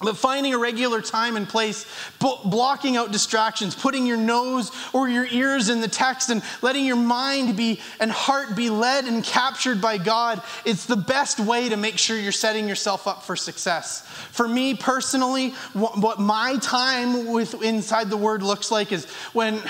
But 0.00 0.16
finding 0.16 0.54
a 0.54 0.58
regular 0.58 1.02
time 1.02 1.36
and 1.36 1.48
place, 1.48 1.86
blocking 2.20 2.96
out 2.96 3.10
distractions, 3.10 3.74
putting 3.74 4.06
your 4.06 4.16
nose 4.16 4.70
or 4.92 5.08
your 5.08 5.26
ears 5.26 5.70
in 5.70 5.80
the 5.80 5.88
text, 5.88 6.30
and 6.30 6.40
letting 6.62 6.84
your 6.84 6.94
mind 6.94 7.56
be 7.56 7.80
and 7.98 8.12
heart 8.12 8.54
be 8.54 8.70
led 8.70 9.06
and 9.06 9.24
captured 9.24 9.80
by 9.80 9.98
God, 9.98 10.40
it's 10.64 10.86
the 10.86 10.96
best 10.96 11.40
way 11.40 11.68
to 11.68 11.76
make 11.76 11.98
sure 11.98 12.16
you're 12.16 12.30
setting 12.30 12.68
yourself 12.68 13.08
up 13.08 13.24
for 13.24 13.34
success. 13.34 14.02
For 14.30 14.46
me 14.46 14.74
personally, 14.74 15.50
what 15.72 16.20
my 16.20 16.58
time 16.58 17.26
with 17.26 17.60
inside 17.60 18.08
the 18.08 18.16
Word 18.16 18.42
looks 18.42 18.70
like 18.70 18.92
is 18.92 19.06
when 19.32 19.60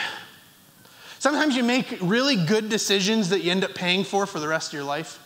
sometimes 1.25 1.57
you 1.57 1.65
make 1.65 1.97
really 2.03 2.37
good 2.37 2.69
decisions 2.69 3.31
that 3.31 3.43
you 3.43 3.51
end 3.51 3.65
up 3.65 3.75
paying 3.75 4.05
for 4.05 4.27
for 4.27 4.39
the 4.39 4.47
rest 4.47 4.69
of 4.69 4.75
your 4.75 4.85
life. 4.85 5.19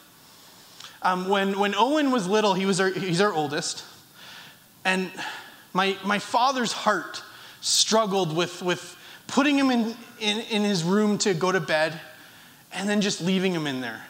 Um, 1.02 1.28
when, 1.28 1.58
when 1.58 1.74
Owen 1.74 2.12
was 2.12 2.28
little, 2.28 2.54
he 2.54 2.66
was 2.66 2.78
our, 2.78 2.90
he's 2.90 3.20
our 3.20 3.32
oldest. 3.32 3.84
And 4.84 5.10
my, 5.72 5.96
my 6.04 6.20
father's 6.20 6.70
heart 6.70 7.24
struggled 7.60 8.32
with, 8.36 8.62
with 8.62 8.96
putting 9.26 9.58
him 9.58 9.72
in, 9.72 9.96
in, 10.20 10.38
in 10.38 10.62
his 10.62 10.84
room 10.84 11.18
to 11.18 11.34
go 11.34 11.50
to 11.50 11.58
bed 11.58 12.00
and 12.72 12.88
then 12.88 13.00
just 13.00 13.20
leaving 13.20 13.52
him 13.52 13.66
in 13.66 13.80
there. 13.80 14.00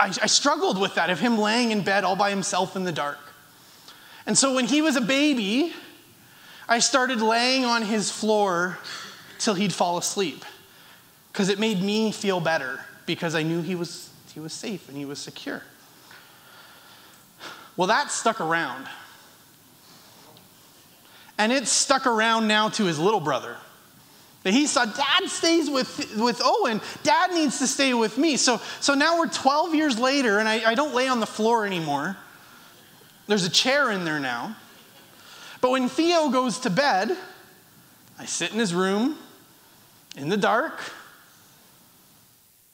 I, 0.00 0.06
I 0.06 0.26
struggled 0.26 0.80
with 0.80 0.96
that, 0.96 1.08
of 1.08 1.20
him 1.20 1.38
laying 1.38 1.70
in 1.70 1.82
bed 1.82 2.02
all 2.02 2.16
by 2.16 2.30
himself 2.30 2.74
in 2.74 2.82
the 2.82 2.90
dark. 2.90 3.20
And 4.26 4.36
so 4.36 4.56
when 4.56 4.66
he 4.66 4.82
was 4.82 4.96
a 4.96 5.00
baby, 5.00 5.72
I 6.68 6.80
started 6.80 7.20
laying 7.20 7.64
on 7.64 7.82
his 7.82 8.10
floor 8.10 8.78
till 9.38 9.54
he'd 9.54 9.72
fall 9.72 9.98
asleep 9.98 10.44
because 11.32 11.48
it 11.48 11.58
made 11.58 11.82
me 11.82 12.12
feel 12.12 12.40
better 12.40 12.80
because 13.04 13.34
I 13.34 13.42
knew 13.42 13.60
he 13.62 13.74
was, 13.74 14.10
he 14.32 14.40
was 14.40 14.52
safe 14.52 14.88
and 14.88 14.96
he 14.96 15.04
was 15.04 15.18
secure. 15.18 15.62
Well, 17.76 17.88
that 17.88 18.10
stuck 18.10 18.40
around. 18.40 18.86
And 21.38 21.52
it's 21.52 21.70
stuck 21.70 22.06
around 22.06 22.48
now 22.48 22.70
to 22.70 22.84
his 22.84 22.98
little 22.98 23.20
brother. 23.20 23.56
That 24.44 24.54
he 24.54 24.66
saw 24.66 24.86
dad 24.86 25.28
stays 25.28 25.68
with, 25.68 26.16
with 26.16 26.40
Owen, 26.42 26.80
dad 27.02 27.32
needs 27.32 27.58
to 27.58 27.66
stay 27.66 27.92
with 27.92 28.16
me. 28.16 28.36
So, 28.36 28.60
so 28.80 28.94
now 28.94 29.18
we're 29.18 29.28
12 29.28 29.74
years 29.74 29.98
later, 29.98 30.38
and 30.38 30.48
I, 30.48 30.70
I 30.70 30.74
don't 30.74 30.94
lay 30.94 31.08
on 31.08 31.20
the 31.20 31.26
floor 31.26 31.66
anymore. 31.66 32.16
There's 33.26 33.44
a 33.44 33.50
chair 33.50 33.90
in 33.90 34.04
there 34.04 34.20
now. 34.20 34.56
But 35.60 35.72
when 35.72 35.88
Theo 35.88 36.30
goes 36.30 36.60
to 36.60 36.70
bed, 36.70 37.16
I 38.18 38.24
sit 38.24 38.52
in 38.52 38.58
his 38.58 38.72
room 38.72 39.18
in 40.16 40.28
the 40.28 40.36
dark. 40.36 40.80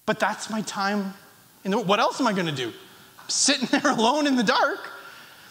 But 0.07 0.18
that's 0.18 0.50
my 0.50 0.62
time. 0.62 1.14
The, 1.64 1.78
what 1.78 2.00
else 2.00 2.20
am 2.20 2.26
I 2.26 2.33
going 2.33 2.46
to 2.46 2.52
do? 2.52 2.68
I'm 2.68 3.28
sitting 3.28 3.66
there 3.70 3.92
alone 3.92 4.26
in 4.26 4.37
the 4.37 4.42
dark. 4.42 4.90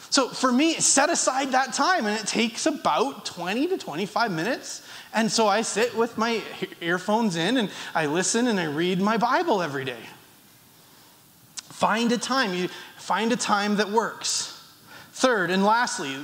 So 0.09 0.27
for 0.27 0.51
me, 0.51 0.73
set 0.73 1.09
aside 1.09 1.53
that 1.53 1.71
time, 1.71 2.05
and 2.05 2.19
it 2.19 2.27
takes 2.27 2.65
about 2.65 3.23
20 3.25 3.67
to 3.67 3.77
25 3.77 4.29
minutes. 4.29 4.85
And 5.13 5.31
so 5.31 5.47
I 5.47 5.61
sit 5.61 5.95
with 5.95 6.17
my 6.17 6.41
earphones 6.81 7.37
in 7.37 7.55
and 7.55 7.69
I 7.95 8.07
listen 8.07 8.47
and 8.47 8.59
I 8.59 8.65
read 8.65 8.99
my 8.99 9.17
Bible 9.17 9.61
every 9.61 9.85
day. 9.85 10.01
Find 11.55 12.11
a 12.11 12.17
time. 12.17 12.53
You 12.53 12.67
find 12.97 13.31
a 13.31 13.37
time 13.37 13.77
that 13.77 13.89
works. 13.89 14.57
Third 15.13 15.49
and 15.49 15.63
lastly, 15.63 16.15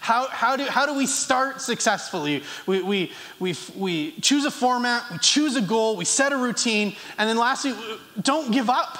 how, 0.00 0.28
how, 0.28 0.56
do, 0.56 0.64
how 0.64 0.86
do 0.86 0.94
we 0.94 1.06
start 1.06 1.60
successfully? 1.60 2.42
We, 2.66 2.82
we, 2.82 3.12
we, 3.38 3.54
we 3.76 4.12
choose 4.20 4.44
a 4.44 4.50
format, 4.50 5.04
we 5.10 5.18
choose 5.18 5.56
a 5.56 5.60
goal, 5.60 5.96
we 5.96 6.04
set 6.04 6.32
a 6.32 6.36
routine, 6.36 6.94
and 7.18 7.28
then 7.28 7.36
lastly, 7.36 7.74
don't 8.20 8.50
give 8.52 8.70
up. 8.70 8.98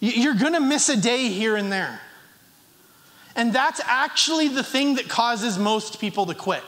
You're 0.00 0.34
going 0.34 0.54
to 0.54 0.60
miss 0.60 0.88
a 0.88 0.96
day 0.96 1.28
here 1.28 1.56
and 1.56 1.70
there. 1.70 2.00
And 3.36 3.52
that's 3.52 3.80
actually 3.84 4.48
the 4.48 4.62
thing 4.62 4.96
that 4.96 5.08
causes 5.08 5.58
most 5.58 6.00
people 6.00 6.26
to 6.26 6.34
quit. 6.34 6.62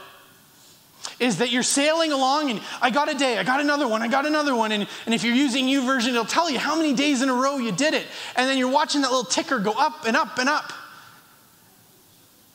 Is 1.20 1.38
that 1.38 1.50
you're 1.50 1.62
sailing 1.62 2.12
along 2.12 2.50
and 2.50 2.60
I 2.80 2.90
got 2.90 3.10
a 3.10 3.14
day, 3.14 3.36
I 3.36 3.44
got 3.44 3.60
another 3.60 3.86
one, 3.86 4.02
I 4.02 4.08
got 4.08 4.24
another 4.24 4.54
one. 4.54 4.72
And, 4.72 4.86
and 5.04 5.14
if 5.14 5.22
you're 5.22 5.34
using 5.34 5.66
YouVersion, 5.66 6.08
it'll 6.08 6.24
tell 6.24 6.50
you 6.50 6.58
how 6.58 6.76
many 6.76 6.94
days 6.94 7.22
in 7.22 7.28
a 7.28 7.34
row 7.34 7.58
you 7.58 7.72
did 7.72 7.92
it. 7.92 8.06
And 8.36 8.48
then 8.48 8.56
you're 8.56 8.70
watching 8.70 9.02
that 9.02 9.10
little 9.10 9.24
ticker 9.24 9.58
go 9.58 9.72
up 9.72 10.06
and 10.06 10.16
up 10.16 10.38
and 10.38 10.48
up. 10.48 10.72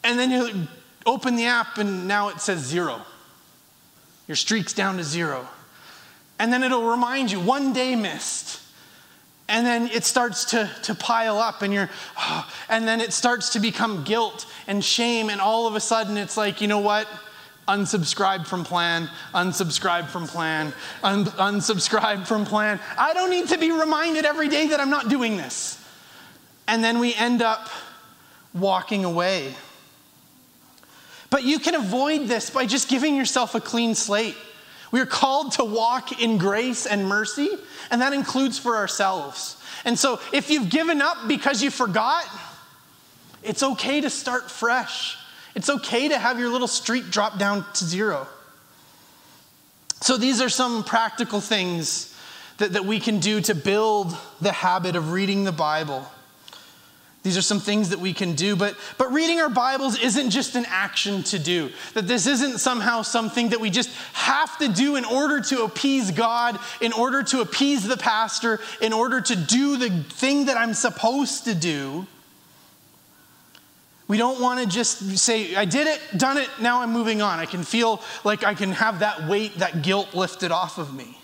And 0.03 0.19
then 0.19 0.31
you 0.31 0.67
open 1.05 1.35
the 1.35 1.45
app 1.45 1.77
and 1.77 2.07
now 2.07 2.29
it 2.29 2.39
says 2.41 2.59
zero. 2.59 3.01
Your 4.27 4.35
streak's 4.35 4.73
down 4.73 4.97
to 4.97 5.03
zero. 5.03 5.47
And 6.37 6.53
then 6.53 6.63
it'll 6.63 6.89
remind 6.89 7.31
you 7.31 7.39
one 7.39 7.73
day 7.73 7.95
missed. 7.95 8.61
And 9.49 9.65
then 9.65 9.87
it 9.87 10.05
starts 10.05 10.45
to, 10.45 10.69
to 10.83 10.93
pile 10.93 11.39
up 11.39 11.63
and 11.63 11.73
you're 11.73 11.89
oh, 12.17 12.49
and 12.69 12.87
then 12.87 13.01
it 13.01 13.11
starts 13.11 13.49
to 13.53 13.59
become 13.59 14.03
guilt 14.03 14.45
and 14.67 14.83
shame. 14.83 15.29
And 15.29 15.41
all 15.41 15.67
of 15.67 15.75
a 15.75 15.79
sudden 15.79 16.17
it's 16.17 16.37
like 16.37 16.61
you 16.61 16.67
know 16.67 16.79
what? 16.79 17.07
Unsubscribe 17.67 18.47
from 18.47 18.63
plan 18.63 19.07
unsubscribe 19.31 20.07
from 20.09 20.25
plan 20.25 20.73
un- 21.03 21.25
unsubscribe 21.25 22.25
from 22.25 22.45
plan. 22.45 22.79
I 22.97 23.13
don't 23.13 23.29
need 23.29 23.49
to 23.49 23.59
be 23.59 23.71
reminded 23.71 24.25
every 24.25 24.47
day 24.47 24.69
that 24.69 24.79
i'm 24.79 24.89
not 24.89 25.07
doing 25.07 25.37
this. 25.37 25.83
And 26.67 26.83
then 26.83 26.97
we 26.97 27.13
end 27.13 27.43
up 27.43 27.69
walking 28.55 29.05
away 29.05 29.53
but 31.29 31.43
you 31.43 31.59
can 31.59 31.75
avoid 31.75 32.27
this 32.27 32.49
by 32.49 32.65
just 32.65 32.89
giving 32.89 33.15
yourself 33.15 33.55
a 33.55 33.61
clean 33.61 33.95
slate 33.95 34.35
we 34.91 34.99
are 34.99 35.05
called 35.05 35.53
to 35.53 35.63
walk 35.63 36.21
in 36.21 36.37
grace 36.37 36.85
and 36.85 37.07
mercy, 37.07 37.49
and 37.91 38.01
that 38.01 38.13
includes 38.13 38.57
for 38.57 38.75
ourselves. 38.75 39.57
And 39.85 39.97
so 39.97 40.19
if 40.33 40.49
you've 40.49 40.69
given 40.69 41.01
up 41.01 41.27
because 41.27 41.61
you 41.61 41.69
forgot, 41.69 42.25
it's 43.43 43.61
okay 43.61 44.01
to 44.01 44.09
start 44.09 44.49
fresh. 44.49 45.17
It's 45.55 45.69
okay 45.69 46.09
to 46.09 46.17
have 46.17 46.39
your 46.39 46.49
little 46.49 46.67
streak 46.67 47.11
drop 47.11 47.37
down 47.37 47.65
to 47.75 47.85
zero. 47.85 48.27
So 50.01 50.17
these 50.17 50.41
are 50.41 50.49
some 50.49 50.83
practical 50.83 51.39
things 51.39 52.15
that, 52.57 52.73
that 52.73 52.85
we 52.85 52.99
can 52.99 53.19
do 53.19 53.41
to 53.41 53.53
build 53.53 54.15
the 54.41 54.51
habit 54.51 54.95
of 54.95 55.11
reading 55.11 55.43
the 55.43 55.51
Bible. 55.51 56.09
These 57.21 57.37
are 57.37 57.41
some 57.41 57.59
things 57.59 57.89
that 57.89 57.99
we 57.99 58.13
can 58.13 58.33
do, 58.33 58.55
but, 58.55 58.77
but 58.97 59.11
reading 59.11 59.41
our 59.41 59.49
Bibles 59.49 59.99
isn't 59.99 60.29
just 60.29 60.55
an 60.55 60.65
action 60.69 61.21
to 61.23 61.39
do. 61.39 61.69
That 61.93 62.07
this 62.07 62.25
isn't 62.27 62.59
somehow 62.59 63.01
something 63.01 63.49
that 63.49 63.59
we 63.59 63.69
just 63.69 63.89
have 64.13 64.57
to 64.59 64.69
do 64.69 64.95
in 64.95 65.03
order 65.03 65.41
to 65.41 65.63
appease 65.63 66.11
God, 66.11 66.57
in 66.79 66.93
order 66.93 67.21
to 67.23 67.41
appease 67.41 67.85
the 67.85 67.97
pastor, 67.97 68.61
in 68.81 68.93
order 68.93 69.19
to 69.19 69.35
do 69.35 69.75
the 69.75 69.89
thing 69.89 70.45
that 70.45 70.55
I'm 70.55 70.73
supposed 70.73 71.43
to 71.43 71.53
do. 71.53 72.07
We 74.07 74.17
don't 74.17 74.41
want 74.41 74.61
to 74.61 74.65
just 74.65 75.17
say, 75.17 75.55
I 75.55 75.65
did 75.65 75.87
it, 75.87 76.01
done 76.17 76.37
it, 76.37 76.49
now 76.61 76.81
I'm 76.81 76.93
moving 76.93 77.21
on. 77.21 77.37
I 77.37 77.45
can 77.45 77.63
feel 77.63 78.01
like 78.23 78.45
I 78.45 78.53
can 78.53 78.71
have 78.71 78.99
that 78.99 79.27
weight, 79.27 79.57
that 79.59 79.81
guilt 79.81 80.15
lifted 80.15 80.51
off 80.51 80.77
of 80.77 80.93
me. 80.93 81.18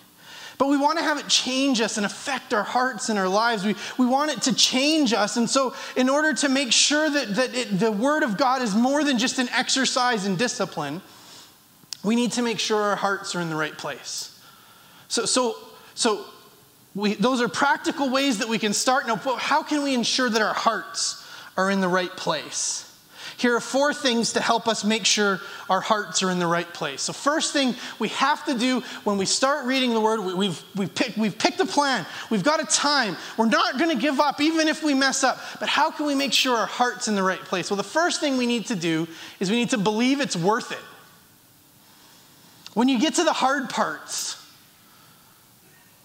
But 0.57 0.69
we 0.69 0.77
want 0.77 0.97
to 0.99 1.03
have 1.03 1.17
it 1.17 1.27
change 1.27 1.81
us 1.81 1.97
and 1.97 2.05
affect 2.05 2.53
our 2.53 2.63
hearts 2.63 3.09
and 3.09 3.19
our 3.19 3.27
lives. 3.27 3.65
We, 3.65 3.75
we 3.97 4.05
want 4.05 4.31
it 4.31 4.41
to 4.43 4.55
change 4.55 5.13
us. 5.13 5.37
And 5.37 5.49
so, 5.49 5.75
in 5.97 6.07
order 6.09 6.33
to 6.33 6.49
make 6.49 6.71
sure 6.71 7.09
that, 7.09 7.35
that 7.35 7.53
it, 7.53 7.79
the 7.79 7.91
Word 7.91 8.23
of 8.23 8.37
God 8.37 8.61
is 8.61 8.73
more 8.73 9.03
than 9.03 9.17
just 9.17 9.37
an 9.37 9.49
exercise 9.49 10.25
in 10.25 10.37
discipline, 10.37 11.01
we 12.03 12.15
need 12.15 12.31
to 12.33 12.41
make 12.41 12.59
sure 12.59 12.81
our 12.81 12.95
hearts 12.95 13.35
are 13.35 13.41
in 13.41 13.49
the 13.49 13.55
right 13.55 13.77
place. 13.77 14.39
So, 15.07 15.25
so, 15.25 15.55
so 15.93 16.25
we, 16.93 17.15
those 17.15 17.41
are 17.41 17.49
practical 17.49 18.09
ways 18.09 18.39
that 18.39 18.47
we 18.47 18.57
can 18.57 18.73
start. 18.73 19.07
Now, 19.07 19.17
how 19.17 19.63
can 19.63 19.83
we 19.83 19.93
ensure 19.93 20.29
that 20.29 20.41
our 20.41 20.53
hearts 20.53 21.27
are 21.57 21.69
in 21.69 21.81
the 21.81 21.87
right 21.89 22.15
place? 22.15 22.84
Here 23.37 23.55
are 23.55 23.59
four 23.59 23.93
things 23.93 24.33
to 24.33 24.41
help 24.41 24.67
us 24.67 24.85
make 24.85 25.05
sure 25.05 25.41
our 25.69 25.81
hearts 25.81 26.23
are 26.23 26.31
in 26.31 26.39
the 26.39 26.47
right 26.47 26.71
place. 26.73 27.01
So, 27.01 27.11
first 27.11 27.51
thing 27.51 27.75
we 27.99 28.07
have 28.09 28.45
to 28.45 28.57
do 28.57 28.79
when 29.03 29.17
we 29.17 29.25
start 29.25 29.65
reading 29.65 29.93
the 29.93 29.99
Word, 29.99 30.21
we've, 30.21 30.61
we've, 30.75 30.95
picked, 30.95 31.17
we've 31.17 31.37
picked 31.37 31.59
a 31.59 31.65
plan, 31.65 32.05
we've 32.29 32.43
got 32.43 32.61
a 32.61 32.65
time. 32.65 33.17
We're 33.37 33.47
not 33.47 33.77
going 33.77 33.89
to 33.93 34.01
give 34.01 34.21
up 34.21 34.39
even 34.39 34.69
if 34.69 34.83
we 34.83 34.93
mess 34.93 35.23
up. 35.23 35.39
But 35.59 35.67
how 35.67 35.91
can 35.91 36.05
we 36.05 36.15
make 36.15 36.31
sure 36.31 36.55
our 36.55 36.65
heart's 36.65 37.09
in 37.09 37.15
the 37.15 37.23
right 37.23 37.39
place? 37.39 37.69
Well, 37.69 37.77
the 37.77 37.83
first 37.83 38.21
thing 38.21 38.37
we 38.37 38.45
need 38.45 38.67
to 38.67 38.75
do 38.75 39.07
is 39.41 39.49
we 39.49 39.57
need 39.57 39.71
to 39.71 39.77
believe 39.77 40.21
it's 40.21 40.37
worth 40.37 40.71
it. 40.71 40.79
When 42.73 42.87
you 42.87 42.99
get 42.99 43.15
to 43.15 43.23
the 43.25 43.33
hard 43.33 43.69
parts, 43.69 44.41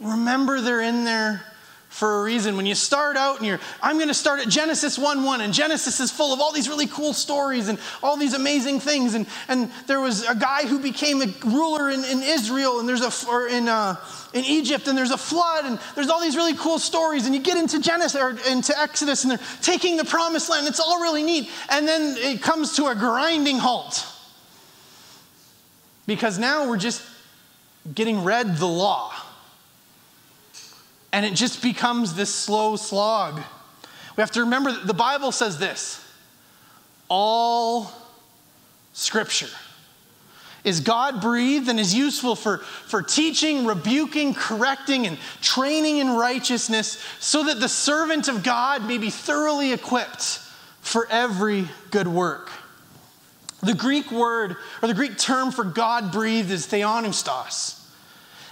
remember 0.00 0.60
they're 0.60 0.80
in 0.80 1.04
there 1.04 1.42
for 1.90 2.20
a 2.20 2.22
reason. 2.22 2.56
When 2.56 2.66
you 2.66 2.76
start 2.76 3.16
out 3.16 3.38
and 3.38 3.46
you're, 3.46 3.58
I'm 3.82 3.96
going 3.96 4.08
to 4.08 4.14
start 4.14 4.40
at 4.40 4.48
Genesis 4.48 4.96
1 4.96 5.24
1, 5.24 5.40
and 5.40 5.52
Genesis 5.52 5.98
is 6.00 6.10
full 6.10 6.32
of 6.32 6.40
all 6.40 6.52
these 6.52 6.68
really 6.68 6.86
cool 6.86 7.12
stories 7.12 7.68
and 7.68 7.78
all 8.02 8.16
these 8.16 8.32
amazing 8.32 8.80
things. 8.80 9.14
And, 9.14 9.26
and 9.48 9.70
there 9.86 10.00
was 10.00 10.26
a 10.26 10.36
guy 10.36 10.66
who 10.66 10.78
became 10.78 11.20
a 11.20 11.26
ruler 11.44 11.90
in, 11.90 12.04
in 12.04 12.22
Israel, 12.22 12.78
and 12.78 12.88
there's 12.88 13.02
a, 13.02 13.28
or 13.28 13.48
in, 13.48 13.68
uh, 13.68 13.96
in 14.32 14.44
Egypt, 14.44 14.86
and 14.86 14.96
there's 14.96 15.10
a 15.10 15.18
flood, 15.18 15.64
and 15.64 15.78
there's 15.96 16.08
all 16.08 16.20
these 16.20 16.36
really 16.36 16.54
cool 16.54 16.78
stories. 16.78 17.26
And 17.26 17.34
you 17.34 17.42
get 17.42 17.58
into 17.58 17.80
Genesis 17.80 18.20
or 18.20 18.30
into 18.48 18.78
Exodus, 18.78 19.24
and 19.24 19.32
they're 19.32 19.46
taking 19.60 19.96
the 19.96 20.04
promised 20.04 20.48
land. 20.48 20.68
It's 20.68 20.80
all 20.80 21.02
really 21.02 21.24
neat. 21.24 21.50
And 21.70 21.86
then 21.88 22.16
it 22.16 22.40
comes 22.40 22.76
to 22.76 22.86
a 22.86 22.94
grinding 22.94 23.58
halt. 23.58 24.06
because 26.06 26.38
now 26.38 26.68
we're 26.68 26.76
just 26.76 27.02
getting 27.94 28.24
read 28.24 28.56
the 28.56 28.66
law. 28.66 29.12
And 31.12 31.26
it 31.26 31.34
just 31.34 31.62
becomes 31.62 32.14
this 32.14 32.32
slow 32.34 32.76
slog. 32.76 33.40
We 34.16 34.20
have 34.20 34.30
to 34.32 34.40
remember 34.40 34.72
that 34.72 34.86
the 34.86 34.94
Bible 34.94 35.32
says 35.32 35.58
this 35.58 36.04
all 37.08 37.90
scripture 38.92 39.48
is 40.62 40.80
God 40.80 41.20
breathed 41.20 41.68
and 41.68 41.80
is 41.80 41.94
useful 41.94 42.36
for, 42.36 42.58
for 42.58 43.02
teaching, 43.02 43.64
rebuking, 43.64 44.34
correcting, 44.34 45.06
and 45.06 45.18
training 45.40 45.98
in 45.98 46.10
righteousness, 46.10 47.02
so 47.18 47.44
that 47.44 47.60
the 47.60 47.68
servant 47.68 48.28
of 48.28 48.42
God 48.42 48.86
may 48.86 48.98
be 48.98 49.10
thoroughly 49.10 49.72
equipped 49.72 50.40
for 50.82 51.06
every 51.10 51.68
good 51.90 52.06
work. 52.06 52.50
The 53.62 53.74
Greek 53.74 54.10
word, 54.10 54.56
or 54.82 54.88
the 54.88 54.94
Greek 54.94 55.18
term 55.18 55.50
for 55.50 55.64
God 55.64 56.12
breathed, 56.12 56.50
is 56.50 56.66
theopneustos. 56.66 57.79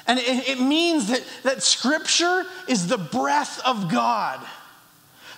And 0.09 0.18
it, 0.18 0.49
it 0.49 0.61
means 0.61 1.09
that, 1.09 1.23
that 1.44 1.62
Scripture 1.62 2.44
is 2.66 2.87
the 2.87 2.99
breath 2.99 3.61
of 3.64 3.90
God. 3.90 4.40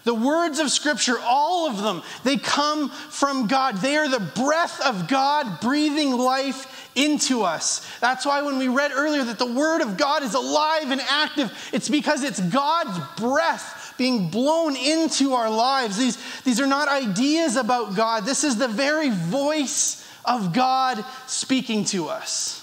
The 0.05 0.15
words 0.15 0.61
of 0.61 0.71
Scripture, 0.71 1.17
all 1.23 1.69
of 1.69 1.83
them, 1.83 2.03
they 2.25 2.39
come 2.39 2.89
from 2.89 3.49
God. 3.49 3.77
They 3.79 3.97
are 3.97 4.09
the 4.09 4.21
breath 4.35 4.81
of 4.81 5.09
God 5.09 5.61
breathing 5.61 6.13
life 6.13 6.89
into 6.95 7.43
us. 7.43 7.87
That's 8.01 8.25
why 8.25 8.43
when 8.43 8.59
we 8.59 8.69
read 8.69 8.93
earlier 8.93 9.25
that 9.25 9.39
the 9.39 9.53
Word 9.53 9.83
of 9.83 9.99
God 9.99 10.23
is 10.23 10.35
alive 10.35 10.91
and 10.91 11.01
active, 11.03 11.53
it's 11.73 11.89
because 11.89 12.23
it's 12.23 12.41
God's 12.41 12.99
breath 13.21 13.95
being 13.99 14.31
blown 14.31 14.77
into 14.77 15.35
our 15.35 15.51
lives. 15.51 15.99
These, 15.99 16.43
these 16.43 16.61
are 16.61 16.67
not 16.67 16.89
ideas 16.89 17.57
about 17.57 17.95
God, 17.95 18.25
this 18.25 18.45
is 18.45 18.57
the 18.57 18.69
very 18.69 19.11
voice 19.11 20.07
of 20.25 20.55
God 20.55 21.05
speaking 21.27 21.85
to 21.87 22.09
us. 22.09 22.60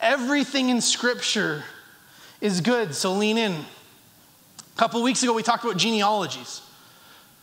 Everything 0.00 0.68
in 0.68 0.80
Scripture 0.80 1.64
is 2.40 2.60
good, 2.60 2.94
so 2.94 3.14
lean 3.14 3.36
in. 3.36 3.52
A 3.52 4.78
couple 4.78 5.02
weeks 5.02 5.22
ago, 5.22 5.32
we 5.32 5.42
talked 5.42 5.64
about 5.64 5.76
genealogies. 5.76 6.62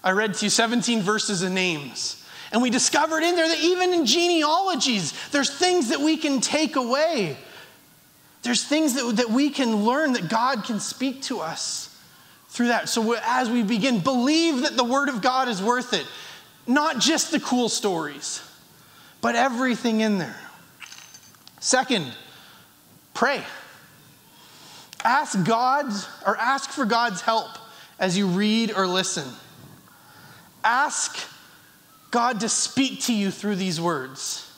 I 0.03 0.11
read 0.11 0.35
to 0.35 0.45
you 0.45 0.49
17 0.49 1.01
verses 1.01 1.41
and 1.41 1.53
names. 1.53 2.23
And 2.51 2.61
we 2.61 2.69
discovered 2.69 3.23
in 3.23 3.35
there 3.35 3.47
that 3.47 3.59
even 3.59 3.93
in 3.93 4.05
genealogies, 4.05 5.13
there's 5.31 5.49
things 5.49 5.89
that 5.89 5.99
we 5.99 6.15
can 6.15 6.39
take 6.39 6.75
away. 6.75 7.37
There's 8.43 8.63
things 8.63 8.93
that, 8.93 9.17
that 9.17 9.29
we 9.29 9.49
can 9.49 9.83
learn 9.83 10.13
that 10.13 10.29
God 10.29 10.63
can 10.63 10.79
speak 10.79 11.23
to 11.23 11.39
us 11.39 11.99
through 12.49 12.67
that. 12.67 12.87
So 12.87 13.15
as 13.25 13.49
we 13.49 13.63
begin, 13.63 13.99
believe 13.99 14.61
that 14.61 14.77
the 14.77 14.83
Word 14.83 15.09
of 15.09 15.21
God 15.21 15.49
is 15.49 15.61
worth 15.61 15.93
it. 15.93 16.05
Not 16.67 16.99
just 16.99 17.31
the 17.31 17.39
cool 17.39 17.67
stories, 17.67 18.41
but 19.19 19.35
everything 19.35 20.01
in 20.01 20.19
there. 20.19 20.39
Second, 21.59 22.13
pray. 23.15 23.43
Ask 25.03 25.43
God 25.43 25.91
or 26.25 26.37
ask 26.37 26.69
for 26.69 26.85
God's 26.85 27.21
help 27.21 27.49
as 27.99 28.15
you 28.15 28.27
read 28.27 28.71
or 28.75 28.85
listen. 28.85 29.27
Ask 30.63 31.27
God 32.11 32.41
to 32.41 32.49
speak 32.49 33.01
to 33.03 33.13
you 33.13 33.31
through 33.31 33.55
these 33.55 33.81
words. 33.81 34.51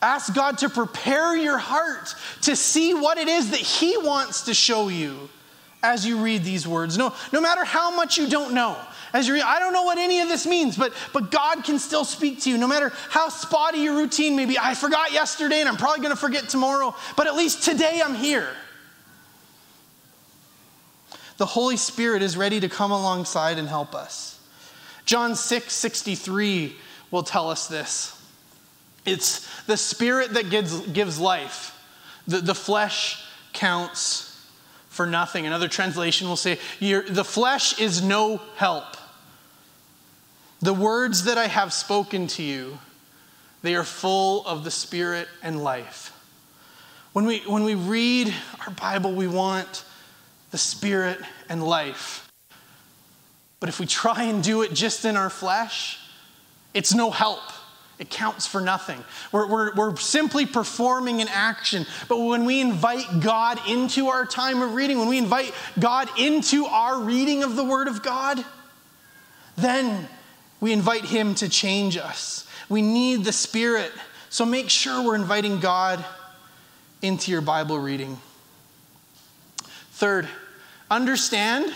Ask 0.00 0.34
God 0.34 0.58
to 0.58 0.68
prepare 0.68 1.36
your 1.36 1.58
heart 1.58 2.14
to 2.42 2.54
see 2.54 2.94
what 2.94 3.18
it 3.18 3.28
is 3.28 3.50
that 3.50 3.60
He 3.60 3.96
wants 3.98 4.42
to 4.42 4.54
show 4.54 4.88
you 4.88 5.28
as 5.82 6.06
you 6.06 6.18
read 6.18 6.44
these 6.44 6.66
words. 6.66 6.98
No, 6.98 7.14
no 7.32 7.40
matter 7.40 7.64
how 7.64 7.94
much 7.94 8.18
you 8.18 8.28
don't 8.28 8.52
know, 8.54 8.76
as 9.12 9.26
you 9.26 9.34
read, 9.34 9.42
I 9.42 9.58
don't 9.58 9.72
know 9.72 9.84
what 9.84 9.98
any 9.98 10.20
of 10.20 10.28
this 10.28 10.46
means, 10.46 10.76
but, 10.76 10.92
but 11.12 11.30
God 11.30 11.64
can 11.64 11.78
still 11.78 12.04
speak 12.04 12.42
to 12.42 12.50
you. 12.50 12.58
No 12.58 12.66
matter 12.66 12.92
how 13.10 13.28
spotty 13.28 13.78
your 13.78 13.96
routine 13.96 14.36
may 14.36 14.44
be, 14.44 14.58
I 14.58 14.74
forgot 14.74 15.12
yesterday 15.12 15.60
and 15.60 15.68
I'm 15.68 15.76
probably 15.76 16.00
going 16.00 16.14
to 16.14 16.20
forget 16.20 16.48
tomorrow, 16.48 16.94
but 17.16 17.26
at 17.26 17.34
least 17.34 17.62
today 17.62 18.02
I'm 18.04 18.14
here 18.14 18.48
the 21.38 21.46
Holy 21.46 21.76
Spirit 21.76 22.20
is 22.20 22.36
ready 22.36 22.60
to 22.60 22.68
come 22.68 22.90
alongside 22.90 23.58
and 23.58 23.68
help 23.68 23.94
us. 23.94 24.38
John 25.06 25.34
6 25.34 25.72
63 25.72 26.76
will 27.10 27.22
tell 27.22 27.48
us 27.50 27.68
this. 27.68 28.14
It's 29.06 29.48
the 29.64 29.76
spirit 29.76 30.34
that 30.34 30.50
gives, 30.50 30.80
gives 30.88 31.18
life. 31.18 31.74
The, 32.26 32.40
the 32.40 32.54
flesh 32.54 33.24
counts 33.54 34.27
for 34.98 35.06
nothing. 35.06 35.46
Another 35.46 35.68
translation 35.68 36.28
will 36.28 36.36
say, 36.36 36.58
The 36.80 37.24
flesh 37.24 37.80
is 37.80 38.02
no 38.02 38.42
help. 38.56 38.96
The 40.60 40.74
words 40.74 41.24
that 41.24 41.38
I 41.38 41.46
have 41.46 41.72
spoken 41.72 42.26
to 42.26 42.42
you, 42.42 42.80
they 43.62 43.76
are 43.76 43.84
full 43.84 44.44
of 44.44 44.64
the 44.64 44.72
spirit 44.72 45.28
and 45.40 45.62
life. 45.62 46.12
When 47.12 47.26
we, 47.26 47.38
when 47.46 47.62
we 47.62 47.76
read 47.76 48.34
our 48.66 48.72
Bible, 48.72 49.12
we 49.12 49.28
want 49.28 49.84
the 50.50 50.58
Spirit, 50.58 51.18
and 51.48 51.62
life. 51.62 52.30
But 53.60 53.68
if 53.68 53.78
we 53.78 53.86
try 53.86 54.24
and 54.24 54.42
do 54.42 54.62
it 54.62 54.72
just 54.72 55.04
in 55.04 55.16
our 55.16 55.30
flesh, 55.30 56.00
it's 56.72 56.94
no 56.94 57.10
help. 57.10 57.42
It 57.98 58.10
counts 58.10 58.46
for 58.46 58.60
nothing. 58.60 59.02
We're, 59.32 59.46
we're, 59.48 59.74
we're 59.74 59.96
simply 59.96 60.46
performing 60.46 61.20
an 61.20 61.28
action. 61.28 61.84
But 62.08 62.18
when 62.18 62.44
we 62.44 62.60
invite 62.60 63.20
God 63.20 63.60
into 63.68 64.08
our 64.08 64.24
time 64.24 64.62
of 64.62 64.74
reading, 64.74 64.98
when 64.98 65.08
we 65.08 65.18
invite 65.18 65.52
God 65.78 66.08
into 66.16 66.66
our 66.66 67.00
reading 67.00 67.42
of 67.42 67.56
the 67.56 67.64
Word 67.64 67.88
of 67.88 68.02
God, 68.02 68.44
then 69.56 70.08
we 70.60 70.72
invite 70.72 71.04
Him 71.06 71.34
to 71.36 71.48
change 71.48 71.96
us. 71.96 72.46
We 72.68 72.82
need 72.82 73.24
the 73.24 73.32
Spirit. 73.32 73.90
So 74.30 74.46
make 74.46 74.70
sure 74.70 75.02
we're 75.02 75.16
inviting 75.16 75.58
God 75.58 76.04
into 77.02 77.32
your 77.32 77.40
Bible 77.40 77.80
reading. 77.80 78.18
Third, 79.92 80.28
understand 80.88 81.72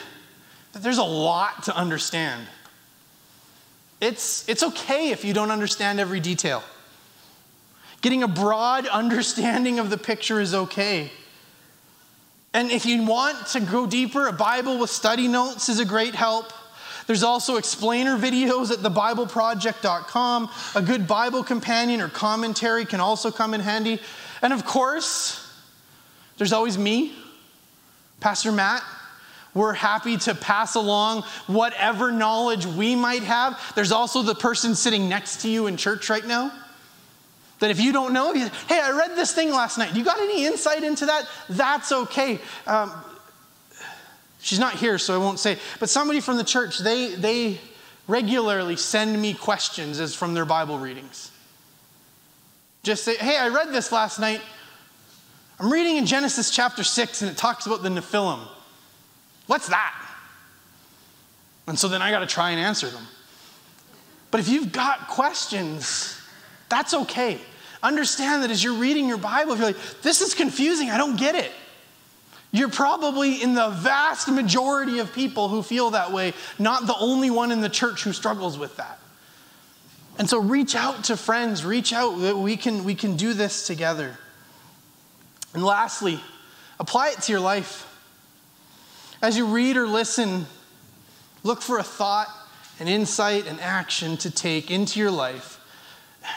that 0.73 0.83
there's 0.83 0.99
a 0.99 1.03
lot 1.03 1.65
to 1.65 1.77
understand. 1.77 2.47
It's, 4.03 4.49
it's 4.49 4.65
okay 4.65 5.13
if 5.13 5.25
you 5.25 5.33
don't 5.33 5.53
understand 5.53 6.01
every 6.01 6.19
detail. 6.19 6.65
Getting 8.01 8.25
a 8.25 8.29
broad 8.29 8.87
understanding 8.89 9.79
of 9.79 9.91
the 9.91 9.97
picture 9.97 10.41
is 10.41 10.53
okay. 10.53 11.11
And 12.53 12.73
if 12.73 12.85
you 12.85 13.05
want 13.05 13.47
to 13.49 13.61
go 13.61 13.87
deeper, 13.87 14.27
a 14.27 14.33
Bible 14.33 14.77
with 14.77 14.91
study 14.91 15.29
notes 15.29 15.69
is 15.69 15.79
a 15.79 15.85
great 15.85 16.17
help. 16.17 16.53
There's 17.07 17.23
also 17.23 17.57
explainer 17.57 18.19
videos 18.19 18.73
at 18.73 18.79
thebibleproject.com. 18.79 20.51
A 20.75 20.83
good 20.83 21.07
Bible 21.07 21.45
companion 21.45 22.01
or 22.01 22.09
commentary 22.09 22.85
can 22.85 22.99
also 22.99 23.31
come 23.31 23.55
in 23.55 23.61
handy. 23.61 24.01
And 24.43 24.53
of 24.53 24.65
course, 24.65 25.49
there's 26.39 26.53
always 26.53 26.77
me. 26.77 27.15
Pastor 28.19 28.51
Matt, 28.51 28.83
we're 29.55 29.75
happy 29.75 30.17
to 30.17 30.35
pass 30.35 30.75
along 30.77 31.23
whatever 31.47 32.11
knowledge 32.11 32.65
we 32.65 32.97
might 32.97 33.23
have. 33.23 33.61
There's 33.75 33.93
also 33.93 34.23
the 34.23 34.35
person 34.35 34.75
sitting 34.75 35.09
next 35.09 35.43
to 35.43 35.49
you 35.49 35.67
in 35.67 35.77
church 35.77 36.09
right 36.09 36.27
now. 36.27 36.53
That 37.59 37.71
if 37.71 37.79
you 37.79 37.93
don't 37.93 38.13
know, 38.13 38.33
hey, 38.33 38.81
I 38.81 38.97
read 38.97 39.15
this 39.15 39.33
thing 39.33 39.51
last 39.51 39.79
night. 39.79 39.93
Do 39.93 39.99
you 39.99 40.05
got 40.05 40.19
any 40.19 40.47
insight 40.47 40.83
into 40.83 41.07
that? 41.07 41.29
That's 41.49 41.93
okay. 41.93 42.41
Um, 42.67 42.93
she's 44.41 44.59
not 44.59 44.75
here, 44.75 44.99
so 44.99 45.15
I 45.15 45.19
won't 45.19 45.39
say. 45.39 45.59
But 45.79 45.89
somebody 45.91 46.21
from 46.21 46.39
the 46.39 46.45
church, 46.45 46.79
they, 46.79 47.15
they 47.15 47.61
regularly 48.09 48.77
send 48.77 49.21
me 49.21 49.35
questions 49.35 50.01
as 50.01 50.15
from 50.15 50.35
their 50.35 50.45
Bible 50.47 50.79
readings. 50.79 51.31
Just 52.83 53.05
say, 53.05 53.17
hey, 53.17 53.37
I 53.37 53.49
read 53.49 53.69
this 53.69 53.93
last 53.93 54.19
night. 54.19 54.41
I'm 55.61 55.73
reading 55.73 55.99
in 55.99 56.07
Genesis 56.07 56.51
chapter 56.51 56.83
6 56.83 57.23
and 57.23 57.31
it 57.31 57.37
talks 57.37 57.67
about 57.67 57.83
the 57.83 57.91
Nephilim. 57.91 58.41
What's 59.47 59.69
that? 59.69 59.95
And 61.67 61.79
so 61.79 61.89
then 61.89 62.03
I 62.03 62.11
got 62.11 62.21
to 62.21 62.27
try 62.27 62.51
and 62.51 62.61
answer 62.61 62.89
them. 62.89 63.07
But 64.31 64.41
if 64.41 64.49
you've 64.49 64.73
got 64.73 65.09
questions, 65.09 66.21
that's 66.69 66.95
okay. 66.95 67.39
Understand 67.83 68.43
that 68.43 68.51
as 68.51 68.63
you're 68.63 68.79
reading 68.79 69.09
your 69.09 69.19
Bible, 69.19 69.53
if 69.53 69.59
you're 69.59 69.69
like, 69.69 70.03
this 70.03 70.21
is 70.21 70.35
confusing, 70.35 70.91
I 70.91 70.97
don't 70.97 71.17
get 71.17 71.35
it. 71.35 71.53
You're 72.51 72.69
probably 72.69 73.43
in 73.43 73.55
the 73.55 73.71
vast 73.71 74.29
majority 74.29 74.99
of 74.99 75.13
people 75.13 75.49
who 75.49 75.63
feel 75.63 75.91
that 75.91 76.13
way, 76.13 76.35
not 76.59 76.87
the 76.87 76.95
only 76.97 77.31
one 77.31 77.51
in 77.51 77.61
the 77.61 77.69
church 77.69 78.05
who 78.05 78.13
struggles 78.13 78.59
with 78.59 78.77
that. 78.77 78.99
And 80.19 80.29
so 80.29 80.39
reach 80.39 80.75
out 80.75 81.05
to 81.05 81.17
friends, 81.17 81.65
reach 81.65 81.93
out 81.93 82.21
that 82.21 82.37
we 82.37 82.57
can 82.57 82.85
we 82.85 82.95
can 82.95 83.17
do 83.17 83.33
this 83.33 83.67
together. 83.67 84.19
And 85.55 85.65
lastly, 85.65 86.21
apply 86.79 87.11
it 87.11 87.23
to 87.23 87.33
your 87.33 87.41
life. 87.41 87.89
As 89.23 89.37
you 89.37 89.47
read 89.47 89.77
or 89.77 89.87
listen, 89.87 90.47
look 91.45 91.63
for 91.63 91.79
a 91.79 91.85
thought, 91.85 92.27
an 92.81 92.89
insight, 92.89 93.47
an 93.47 93.61
action 93.61 94.17
to 94.17 94.33
take 94.33 94.73
into 94.73 94.99
your 94.99 95.13
life. 95.13 95.61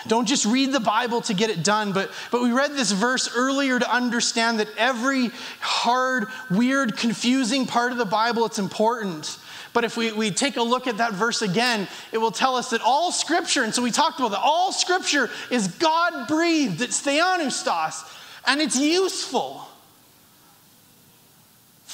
Don't 0.07 0.27
just 0.27 0.45
read 0.45 0.71
the 0.71 0.79
Bible 0.79 1.21
to 1.21 1.33
get 1.33 1.49
it 1.49 1.63
done, 1.63 1.93
but, 1.93 2.11
but 2.31 2.43
we 2.43 2.51
read 2.51 2.73
this 2.73 2.91
verse 2.91 3.35
earlier 3.35 3.79
to 3.79 3.91
understand 3.91 4.59
that 4.59 4.67
every 4.77 5.31
hard, 5.59 6.27
weird, 6.51 6.95
confusing 6.95 7.65
part 7.65 7.91
of 7.91 7.97
the 7.97 8.05
Bible, 8.05 8.45
it's 8.45 8.59
important. 8.59 9.39
But 9.73 9.83
if 9.83 9.97
we, 9.97 10.11
we 10.11 10.29
take 10.29 10.57
a 10.57 10.63
look 10.63 10.85
at 10.85 10.97
that 10.97 11.13
verse 11.13 11.41
again, 11.41 11.87
it 12.11 12.19
will 12.19 12.31
tell 12.31 12.55
us 12.55 12.69
that 12.69 12.81
all 12.81 13.11
scripture, 13.11 13.63
and 13.63 13.73
so 13.73 13.81
we 13.81 13.91
talked 13.91 14.19
about 14.19 14.31
that, 14.31 14.41
all 14.43 14.71
scripture 14.71 15.31
is 15.49 15.67
God 15.67 16.27
breathed, 16.27 16.81
it's 16.81 17.01
theopneustos, 17.01 18.07
and 18.45 18.61
it's 18.61 18.77
useful 18.77 19.64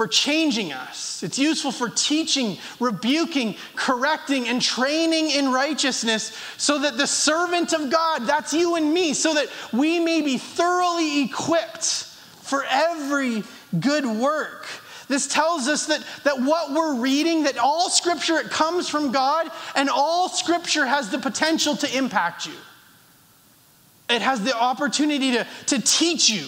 for 0.01 0.07
changing 0.07 0.73
us. 0.73 1.21
It's 1.21 1.37
useful 1.37 1.71
for 1.71 1.87
teaching, 1.87 2.57
rebuking, 2.79 3.55
correcting, 3.75 4.47
and 4.47 4.59
training 4.59 5.29
in 5.29 5.51
righteousness 5.51 6.35
so 6.57 6.79
that 6.79 6.97
the 6.97 7.05
servant 7.05 7.71
of 7.71 7.91
God, 7.91 8.25
that's 8.25 8.51
you 8.51 8.77
and 8.77 8.91
me, 8.91 9.13
so 9.13 9.35
that 9.35 9.47
we 9.71 9.99
may 9.99 10.21
be 10.21 10.39
thoroughly 10.39 11.21
equipped 11.21 11.85
for 12.41 12.65
every 12.67 13.43
good 13.79 14.07
work. 14.07 14.65
This 15.07 15.27
tells 15.27 15.67
us 15.67 15.85
that, 15.85 16.03
that 16.23 16.41
what 16.41 16.71
we're 16.71 16.95
reading, 16.95 17.43
that 17.43 17.59
all 17.59 17.91
scripture, 17.91 18.39
it 18.39 18.49
comes 18.49 18.89
from 18.89 19.11
God, 19.11 19.51
and 19.75 19.87
all 19.87 20.29
scripture 20.29 20.87
has 20.87 21.11
the 21.11 21.19
potential 21.19 21.75
to 21.75 21.95
impact 21.95 22.47
you. 22.47 22.55
It 24.09 24.23
has 24.23 24.43
the 24.43 24.57
opportunity 24.57 25.33
to, 25.33 25.45
to 25.67 25.79
teach 25.79 26.27
you. 26.27 26.47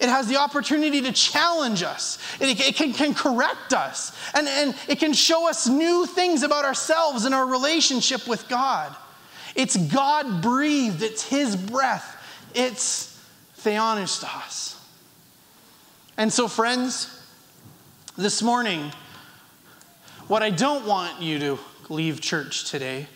It 0.00 0.08
has 0.08 0.26
the 0.26 0.38
opportunity 0.38 1.02
to 1.02 1.12
challenge 1.12 1.82
us. 1.82 2.18
It, 2.40 2.58
it 2.58 2.74
can, 2.74 2.94
can, 2.94 3.12
correct 3.12 3.74
us. 3.74 4.16
And, 4.34 4.48
and 4.48 4.74
it 4.88 4.98
can 4.98 5.12
show 5.12 5.48
us 5.48 5.68
new 5.68 6.06
things 6.06 6.42
about 6.42 6.64
ourselves 6.64 7.26
and 7.26 7.34
our 7.34 7.46
relationship 7.46 8.26
with 8.26 8.48
God. 8.48 8.94
It's 9.54 9.76
God 9.76 10.40
breathed, 10.40 11.02
it's 11.02 11.22
His 11.22 11.54
breath, 11.54 12.16
it's 12.54 13.22
theopneustos. 13.58 14.76
And 16.16 16.32
so, 16.32 16.48
friends, 16.48 17.22
this 18.16 18.42
morning, 18.42 18.92
what 20.28 20.42
I 20.42 20.48
don't 20.48 20.86
want 20.86 21.20
you 21.20 21.38
to 21.40 21.58
leave 21.90 22.20
church 22.22 22.70
today 22.70 23.06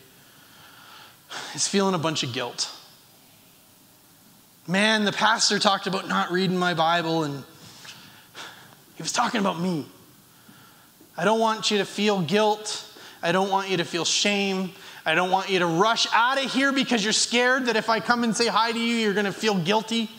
is 1.55 1.67
feeling 1.67 1.95
a 1.95 1.99
bunch 1.99 2.23
of 2.23 2.35
guilt. 2.35 2.71
Man, 4.67 5.05
the 5.05 5.13
pastor 5.13 5.59
talked 5.59 5.87
about 5.87 6.09
not 6.09 6.33
reading 6.33 6.57
my 6.57 6.73
Bible, 6.73 7.25
and 7.25 7.45
he 8.95 9.03
was 9.03 9.13
talking 9.13 9.39
about 9.39 9.61
me. 9.61 9.85
I 11.19 11.27
don't 11.27 11.39
want 11.39 11.71
you 11.71 11.79
to 11.79 11.85
feel 11.85 12.23
guilt. 12.23 12.91
I 13.23 13.33
don't 13.33 13.51
want 13.51 13.69
you 13.69 13.77
to 13.77 13.85
feel 13.85 14.07
shame. 14.07 14.73
I 15.05 15.15
don't 15.15 15.31
want 15.31 15.51
you 15.51 15.59
to 15.59 15.67
rush 15.67 16.07
out 16.15 16.43
of 16.43 16.51
here 16.51 16.73
because 16.73 17.05
you're 17.05 17.13
scared 17.13 17.67
that 17.67 17.77
if 17.77 17.91
I 17.91 18.01
come 18.01 18.25
and 18.25 18.35
say 18.35 18.47
hi 18.47 18.73
to 18.73 18.79
you, 18.79 18.97
you're 18.97 19.13
going 19.13 19.27
to 19.27 19.33
feel 19.33 19.55
guilty. 19.55 20.11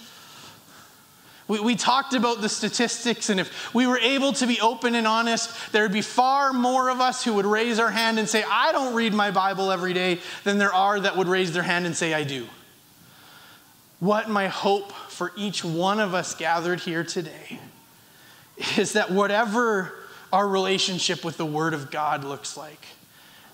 We, 1.47 1.59
we 1.59 1.75
talked 1.75 2.13
about 2.13 2.41
the 2.41 2.49
statistics, 2.49 3.31
and 3.31 3.39
if 3.39 3.73
we 3.73 3.87
were 3.87 3.97
able 3.97 4.31
to 4.33 4.45
be 4.45 4.61
open 4.61 4.93
and 4.93 5.07
honest, 5.07 5.71
there 5.71 5.81
would 5.81 5.91
be 5.91 6.03
far 6.03 6.53
more 6.53 6.89
of 6.89 7.01
us 7.01 7.23
who 7.23 7.33
would 7.33 7.47
raise 7.47 7.79
our 7.79 7.89
hand 7.89 8.19
and 8.19 8.29
say, 8.29 8.43
I 8.47 8.71
don't 8.73 8.93
read 8.93 9.11
my 9.11 9.31
Bible 9.31 9.71
every 9.71 9.93
day, 9.93 10.19
than 10.43 10.59
there 10.59 10.73
are 10.73 10.99
that 10.99 11.17
would 11.17 11.27
raise 11.27 11.51
their 11.51 11.63
hand 11.63 11.87
and 11.87 11.95
say, 11.95 12.13
I 12.13 12.23
do. 12.23 12.47
What 13.99 14.29
my 14.29 14.47
hope 14.47 14.91
for 14.91 15.31
each 15.37 15.63
one 15.63 15.99
of 15.99 16.13
us 16.13 16.35
gathered 16.35 16.81
here 16.81 17.03
today 17.03 17.59
is 18.77 18.93
that 18.93 19.11
whatever 19.11 19.93
our 20.33 20.47
relationship 20.47 21.23
with 21.23 21.37
the 21.37 21.45
Word 21.45 21.73
of 21.73 21.91
God 21.91 22.23
looks 22.23 22.57
like, 22.57 22.87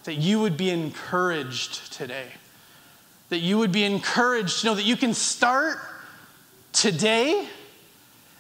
that 0.04 0.15
you 0.15 0.39
would 0.39 0.58
be 0.58 0.69
encouraged 0.69 1.93
today. 1.93 2.27
That 3.30 3.39
you 3.39 3.58
would 3.60 3.71
be 3.71 3.84
encouraged 3.84 4.62
to 4.62 4.67
know 4.67 4.75
that 4.75 4.84
you 4.84 4.97
can 4.97 5.13
start 5.13 5.77
today 6.73 7.47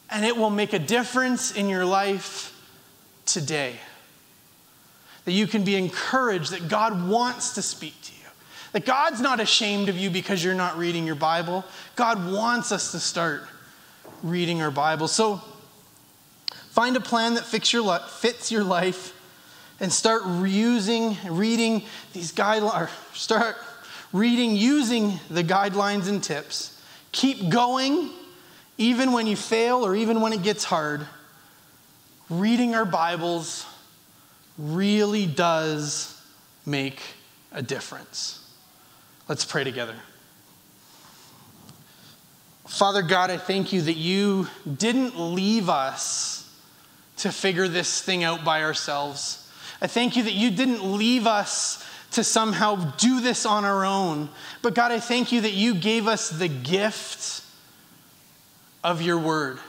and 0.09 0.25
it 0.25 0.35
will 0.35 0.49
make 0.49 0.73
a 0.73 0.79
difference 0.79 1.51
in 1.51 1.69
your 1.69 1.85
life 1.85 2.53
today. 3.25 3.75
That 5.25 5.31
you 5.31 5.47
can 5.47 5.63
be 5.63 5.75
encouraged 5.75 6.51
that 6.51 6.67
God 6.67 7.07
wants 7.07 7.53
to 7.53 7.61
speak 7.61 7.99
to 8.01 8.13
you. 8.13 8.20
That 8.71 8.85
God's 8.85 9.19
not 9.19 9.39
ashamed 9.39 9.89
of 9.89 9.97
you 9.97 10.09
because 10.09 10.43
you're 10.43 10.53
not 10.53 10.77
reading 10.77 11.05
your 11.05 11.15
Bible. 11.15 11.65
God 11.95 12.31
wants 12.31 12.71
us 12.71 12.91
to 12.91 12.99
start 12.99 13.43
reading 14.23 14.61
our 14.61 14.71
Bible. 14.71 15.07
So 15.07 15.41
find 16.69 16.95
a 16.95 17.01
plan 17.01 17.33
that 17.33 17.45
fits 17.45 17.73
your, 17.73 17.99
fits 17.99 18.51
your 18.51 18.63
life 18.63 19.17
and 19.79 19.91
start 19.91 20.25
using, 20.25 21.17
reading 21.27 21.83
these 22.13 22.31
guidelines, 22.31 22.89
start 23.15 23.57
reading 24.13 24.55
using 24.55 25.19
the 25.29 25.43
guidelines 25.43 26.07
and 26.07 26.23
tips. 26.23 26.81
Keep 27.11 27.49
going 27.49 28.09
even 28.77 29.11
when 29.11 29.27
you 29.27 29.35
fail 29.35 29.85
or 29.85 29.95
even 29.95 30.21
when 30.21 30.33
it 30.33 30.43
gets 30.43 30.63
hard. 30.63 31.05
Reading 32.29 32.73
our 32.73 32.85
Bibles 32.85 33.65
really 34.57 35.25
does 35.25 36.21
make 36.65 37.01
a 37.51 37.61
difference. 37.61 38.40
Let's 39.31 39.45
pray 39.45 39.63
together. 39.63 39.95
Father 42.67 43.01
God, 43.01 43.31
I 43.31 43.37
thank 43.37 43.71
you 43.71 43.81
that 43.83 43.95
you 43.95 44.49
didn't 44.75 45.17
leave 45.17 45.69
us 45.69 46.53
to 47.19 47.31
figure 47.31 47.69
this 47.69 48.01
thing 48.01 48.25
out 48.25 48.43
by 48.43 48.61
ourselves. 48.61 49.49
I 49.81 49.87
thank 49.87 50.17
you 50.17 50.23
that 50.23 50.33
you 50.33 50.51
didn't 50.51 50.83
leave 50.83 51.27
us 51.27 51.81
to 52.11 52.25
somehow 52.25 52.75
do 52.97 53.21
this 53.21 53.45
on 53.45 53.63
our 53.63 53.85
own. 53.85 54.27
But 54.61 54.75
God, 54.75 54.91
I 54.91 54.99
thank 54.99 55.31
you 55.31 55.39
that 55.39 55.53
you 55.53 55.75
gave 55.75 56.09
us 56.09 56.29
the 56.29 56.49
gift 56.49 57.41
of 58.83 59.01
your 59.01 59.17
word. 59.17 59.59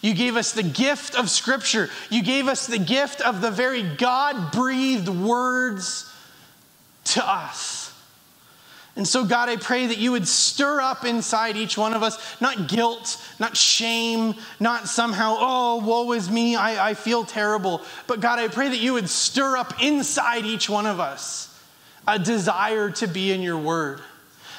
You 0.00 0.14
gave 0.14 0.36
us 0.36 0.52
the 0.52 0.62
gift 0.62 1.16
of 1.16 1.28
Scripture. 1.28 1.90
You 2.08 2.22
gave 2.22 2.46
us 2.46 2.68
the 2.68 2.78
gift 2.78 3.20
of 3.20 3.40
the 3.40 3.50
very 3.50 3.82
God 3.82 4.52
breathed 4.52 5.08
words 5.08 6.08
to 7.06 7.28
us. 7.28 7.77
And 8.98 9.06
so, 9.06 9.24
God, 9.24 9.48
I 9.48 9.54
pray 9.54 9.86
that 9.86 9.98
you 9.98 10.10
would 10.10 10.26
stir 10.26 10.80
up 10.80 11.04
inside 11.04 11.56
each 11.56 11.78
one 11.78 11.94
of 11.94 12.02
us, 12.02 12.18
not 12.40 12.66
guilt, 12.66 13.24
not 13.38 13.56
shame, 13.56 14.34
not 14.58 14.88
somehow, 14.88 15.36
oh, 15.38 15.76
woe 15.84 16.10
is 16.14 16.28
me, 16.28 16.56
I, 16.56 16.90
I 16.90 16.94
feel 16.94 17.24
terrible. 17.24 17.80
But 18.08 18.18
God, 18.18 18.40
I 18.40 18.48
pray 18.48 18.68
that 18.68 18.80
you 18.80 18.94
would 18.94 19.08
stir 19.08 19.56
up 19.56 19.80
inside 19.80 20.44
each 20.44 20.68
one 20.68 20.84
of 20.84 20.98
us 20.98 21.44
a 22.08 22.18
desire 22.18 22.90
to 22.90 23.06
be 23.06 23.30
in 23.30 23.40
your 23.40 23.58
word, 23.58 24.00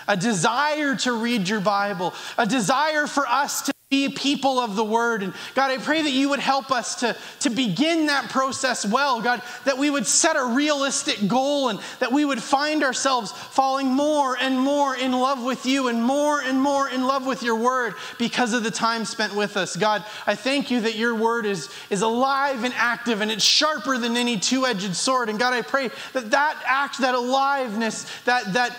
a 0.08 0.15
desire 0.15 0.95
to 0.95 1.12
read 1.12 1.49
your 1.49 1.60
Bible, 1.60 2.13
a 2.38 2.45
desire 2.45 3.08
for 3.08 3.28
us 3.28 3.63
to 3.63 3.73
be 3.89 4.08
people 4.08 4.60
of 4.60 4.75
the 4.75 4.84
word. 4.84 5.23
And 5.23 5.34
God, 5.56 5.71
I 5.71 5.80
pray 5.80 6.04
that 6.04 6.12
you 6.12 6.30
would 6.30 6.39
help 6.39 6.69
us 6.69 6.93
to, 6.99 7.17
to 7.39 7.49
begin 7.49 8.06
that 8.06 8.30
process 8.30 8.86
well. 8.86 9.19
God, 9.19 9.41
that 9.65 9.80
we 9.80 9.89
would 9.89 10.06
set 10.06 10.36
a 10.36 10.45
realistic 10.45 11.28
goal 11.28 11.69
and 11.69 11.80
that 11.97 12.12
we 12.12 12.23
would 12.23 12.39
find 12.39 12.84
ourselves 12.84 13.32
falling 13.32 13.88
more 13.88 14.38
and 14.38 14.60
more 14.60 14.95
in 14.95 15.12
love 15.12 15.43
with 15.43 15.65
you 15.65 15.88
and 15.88 16.04
more 16.04 16.39
and 16.39 16.62
more 16.62 16.88
in 16.88 17.08
love 17.08 17.25
with 17.25 17.41
your 17.41 17.56
word 17.56 17.95
because 18.19 18.54
of 18.54 18.62
the 18.62 18.69
time 18.69 19.06
spent 19.06 19.36
with 19.36 19.58
us. 19.58 19.75
God, 19.75 20.06
I 20.28 20.36
thank 20.36 20.69
you 20.69 20.82
that 20.82 20.95
your 20.95 21.15
word 21.15 21.47
is, 21.47 21.67
is 21.89 22.04
alive 22.04 22.63
and 22.63 22.75
active 22.75 23.21
and 23.21 23.32
it's 23.32 23.43
sharper 23.43 23.97
than 23.97 24.17
any 24.17 24.38
two 24.38 24.67
edged 24.67 24.95
sword. 24.95 25.30
And 25.30 25.39
God, 25.39 25.54
I 25.54 25.63
pray 25.63 25.89
that 26.13 26.30
that 26.30 26.62
act, 26.63 26.99
that 26.99 27.15
aliveness, 27.15 28.06
that, 28.25 28.54
that 28.54 28.78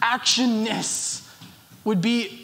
actionness 0.00 1.28
would 1.84 2.00
be 2.00 2.43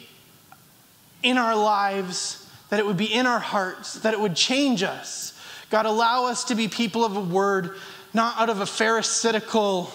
in 1.23 1.37
our 1.37 1.55
lives, 1.55 2.49
that 2.69 2.79
it 2.79 2.85
would 2.85 2.97
be 2.97 3.13
in 3.13 3.25
our 3.25 3.39
hearts, 3.39 3.95
that 3.95 4.13
it 4.13 4.19
would 4.19 4.35
change 4.35 4.83
us. 4.83 5.37
God, 5.69 5.85
allow 5.85 6.25
us 6.25 6.45
to 6.45 6.55
be 6.55 6.67
people 6.67 7.05
of 7.05 7.15
a 7.15 7.21
word, 7.21 7.75
not 8.13 8.37
out 8.37 8.49
of 8.49 8.59
a 8.59 8.65
pharisaical, 8.65 9.91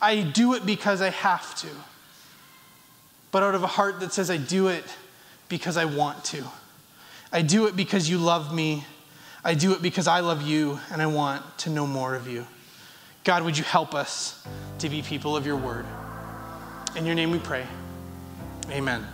I 0.00 0.22
do 0.22 0.54
it 0.54 0.66
because 0.66 1.00
I 1.00 1.10
have 1.10 1.54
to, 1.56 1.68
but 3.30 3.42
out 3.42 3.54
of 3.54 3.62
a 3.62 3.68
heart 3.68 4.00
that 4.00 4.12
says, 4.12 4.30
I 4.30 4.36
do 4.36 4.68
it 4.68 4.84
because 5.48 5.76
I 5.76 5.84
want 5.84 6.24
to. 6.26 6.44
I 7.32 7.42
do 7.42 7.66
it 7.66 7.76
because 7.76 8.08
you 8.08 8.18
love 8.18 8.54
me. 8.54 8.84
I 9.44 9.54
do 9.54 9.72
it 9.72 9.82
because 9.82 10.06
I 10.06 10.20
love 10.20 10.42
you 10.42 10.78
and 10.92 11.00
I 11.00 11.06
want 11.06 11.42
to 11.58 11.70
know 11.70 11.86
more 11.86 12.14
of 12.14 12.28
you. 12.28 12.46
God, 13.24 13.44
would 13.44 13.56
you 13.56 13.64
help 13.64 13.94
us 13.94 14.46
to 14.78 14.88
be 14.88 15.02
people 15.02 15.36
of 15.36 15.46
your 15.46 15.56
word? 15.56 15.86
In 16.94 17.06
your 17.06 17.14
name 17.14 17.30
we 17.30 17.38
pray. 17.38 17.66
Amen. 18.70 19.04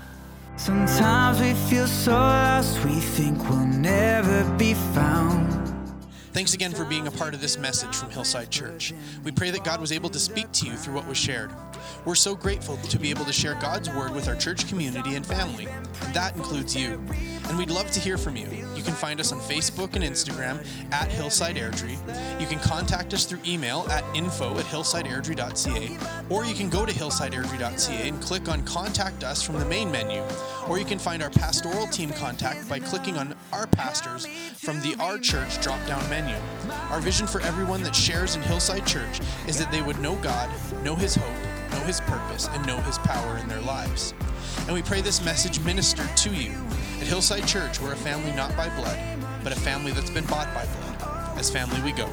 Sometimes 0.56 1.40
we 1.40 1.54
feel 1.54 1.86
so 1.86 2.12
lost, 2.12 2.84
we 2.84 2.94
think 2.94 3.38
we'll 3.48 3.66
never 3.66 4.44
be 4.58 4.74
found. 4.74 5.71
Thanks 6.32 6.54
again 6.54 6.72
for 6.72 6.86
being 6.86 7.06
a 7.06 7.10
part 7.10 7.34
of 7.34 7.42
this 7.42 7.58
message 7.58 7.94
from 7.94 8.10
Hillside 8.10 8.50
Church. 8.50 8.94
We 9.22 9.32
pray 9.32 9.50
that 9.50 9.64
God 9.64 9.82
was 9.82 9.92
able 9.92 10.08
to 10.08 10.18
speak 10.18 10.50
to 10.52 10.66
you 10.66 10.76
through 10.76 10.94
what 10.94 11.06
was 11.06 11.18
shared. 11.18 11.50
We're 12.06 12.14
so 12.14 12.34
grateful 12.34 12.78
to 12.78 12.98
be 12.98 13.10
able 13.10 13.26
to 13.26 13.32
share 13.32 13.54
God's 13.56 13.90
word 13.90 14.14
with 14.14 14.28
our 14.28 14.34
church 14.34 14.66
community 14.66 15.14
and 15.14 15.26
family. 15.26 15.66
and 15.66 16.14
That 16.14 16.34
includes 16.34 16.74
you. 16.74 17.02
And 17.48 17.58
we'd 17.58 17.70
love 17.70 17.90
to 17.90 18.00
hear 18.00 18.16
from 18.16 18.36
you. 18.36 18.46
You 18.74 18.82
can 18.82 18.94
find 18.94 19.20
us 19.20 19.30
on 19.30 19.40
Facebook 19.40 19.94
and 19.94 20.02
Instagram 20.02 20.64
at 20.90 21.10
Hillside 21.10 21.56
Airdrie. 21.56 21.98
You 22.40 22.46
can 22.46 22.58
contact 22.60 23.12
us 23.12 23.26
through 23.26 23.40
email 23.44 23.86
at 23.90 24.04
info 24.16 24.58
at 24.58 24.64
hillsideairdrie.ca, 24.64 25.98
or 26.30 26.44
you 26.46 26.54
can 26.54 26.70
go 26.70 26.86
to 26.86 26.92
hillsideairdrie.ca 26.92 28.08
and 28.08 28.22
click 28.22 28.48
on 28.48 28.62
Contact 28.64 29.22
Us 29.24 29.42
from 29.42 29.58
the 29.58 29.66
main 29.66 29.90
menu. 29.90 30.22
Or 30.68 30.78
you 30.78 30.84
can 30.84 30.98
find 30.98 31.22
our 31.22 31.30
pastoral 31.30 31.86
team 31.88 32.10
contact 32.10 32.68
by 32.68 32.78
clicking 32.78 33.18
on 33.18 33.34
Our 33.52 33.66
Pastors 33.66 34.26
from 34.56 34.80
the 34.80 34.96
Our 35.00 35.18
Church 35.18 35.60
drop 35.60 35.84
down 35.86 36.08
menu. 36.08 36.21
Our 36.90 37.00
vision 37.00 37.26
for 37.26 37.40
everyone 37.40 37.82
that 37.82 37.94
shares 37.94 38.36
in 38.36 38.42
Hillside 38.42 38.86
Church 38.86 39.20
is 39.46 39.58
that 39.58 39.70
they 39.72 39.82
would 39.82 39.98
know 40.00 40.16
God, 40.16 40.50
know 40.82 40.94
His 40.94 41.14
hope, 41.14 41.72
know 41.72 41.84
His 41.86 42.00
purpose, 42.02 42.48
and 42.52 42.66
know 42.66 42.76
His 42.82 42.98
power 42.98 43.38
in 43.38 43.48
their 43.48 43.60
lives. 43.60 44.14
And 44.66 44.72
we 44.72 44.82
pray 44.82 45.00
this 45.00 45.24
message 45.24 45.60
ministered 45.60 46.14
to 46.18 46.30
you. 46.30 46.52
At 47.00 47.06
Hillside 47.06 47.46
Church, 47.46 47.80
we're 47.80 47.94
a 47.94 47.96
family 47.96 48.32
not 48.32 48.56
by 48.56 48.68
blood, 48.76 48.98
but 49.42 49.52
a 49.52 49.60
family 49.60 49.92
that's 49.92 50.10
been 50.10 50.26
bought 50.26 50.52
by 50.54 50.66
blood. 50.66 51.38
As 51.38 51.50
family, 51.50 51.80
we 51.82 51.92
go. 51.92 52.08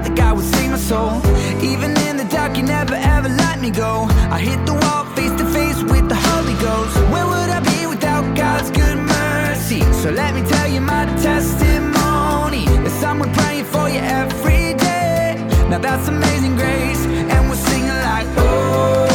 Night 0.00 0.08
that 0.08 0.16
God 0.16 0.36
would 0.36 0.46
save 0.54 0.70
my 0.70 0.78
soul. 0.78 1.20
Even 1.62 1.90
in 2.08 2.16
the 2.16 2.24
dark, 2.30 2.56
you 2.56 2.62
never 2.62 2.94
ever 2.94 3.28
let 3.28 3.60
me 3.60 3.70
go. 3.70 4.06
I 4.30 4.38
hit 4.38 4.64
the 4.66 4.74
wall 4.74 5.04
face 5.16 5.32
to 5.40 5.44
face 5.52 5.82
with 5.82 6.08
the 6.08 6.14
Holy 6.14 6.54
Ghost. 6.54 6.96
Where 7.12 7.26
would 7.26 7.50
I 7.50 7.60
be 7.60 7.86
without 7.86 8.24
God's 8.36 8.70
good 8.70 8.98
mercy? 8.98 9.80
So 10.02 10.10
let 10.10 10.34
me 10.34 10.42
tell 10.48 10.68
you 10.68 10.80
my 10.80 11.04
testimony. 11.22 12.64
That 12.84 12.94
someone 13.00 13.32
praying 13.34 13.64
for 13.66 13.88
you 13.88 14.00
every 14.00 14.74
day. 14.74 15.36
Now 15.68 15.78
that's 15.78 16.08
amazing 16.08 16.56
grace, 16.56 17.04
and 17.32 17.48
we're 17.48 17.64
singing 17.70 17.98
like, 18.10 18.26
oh, 18.38 19.09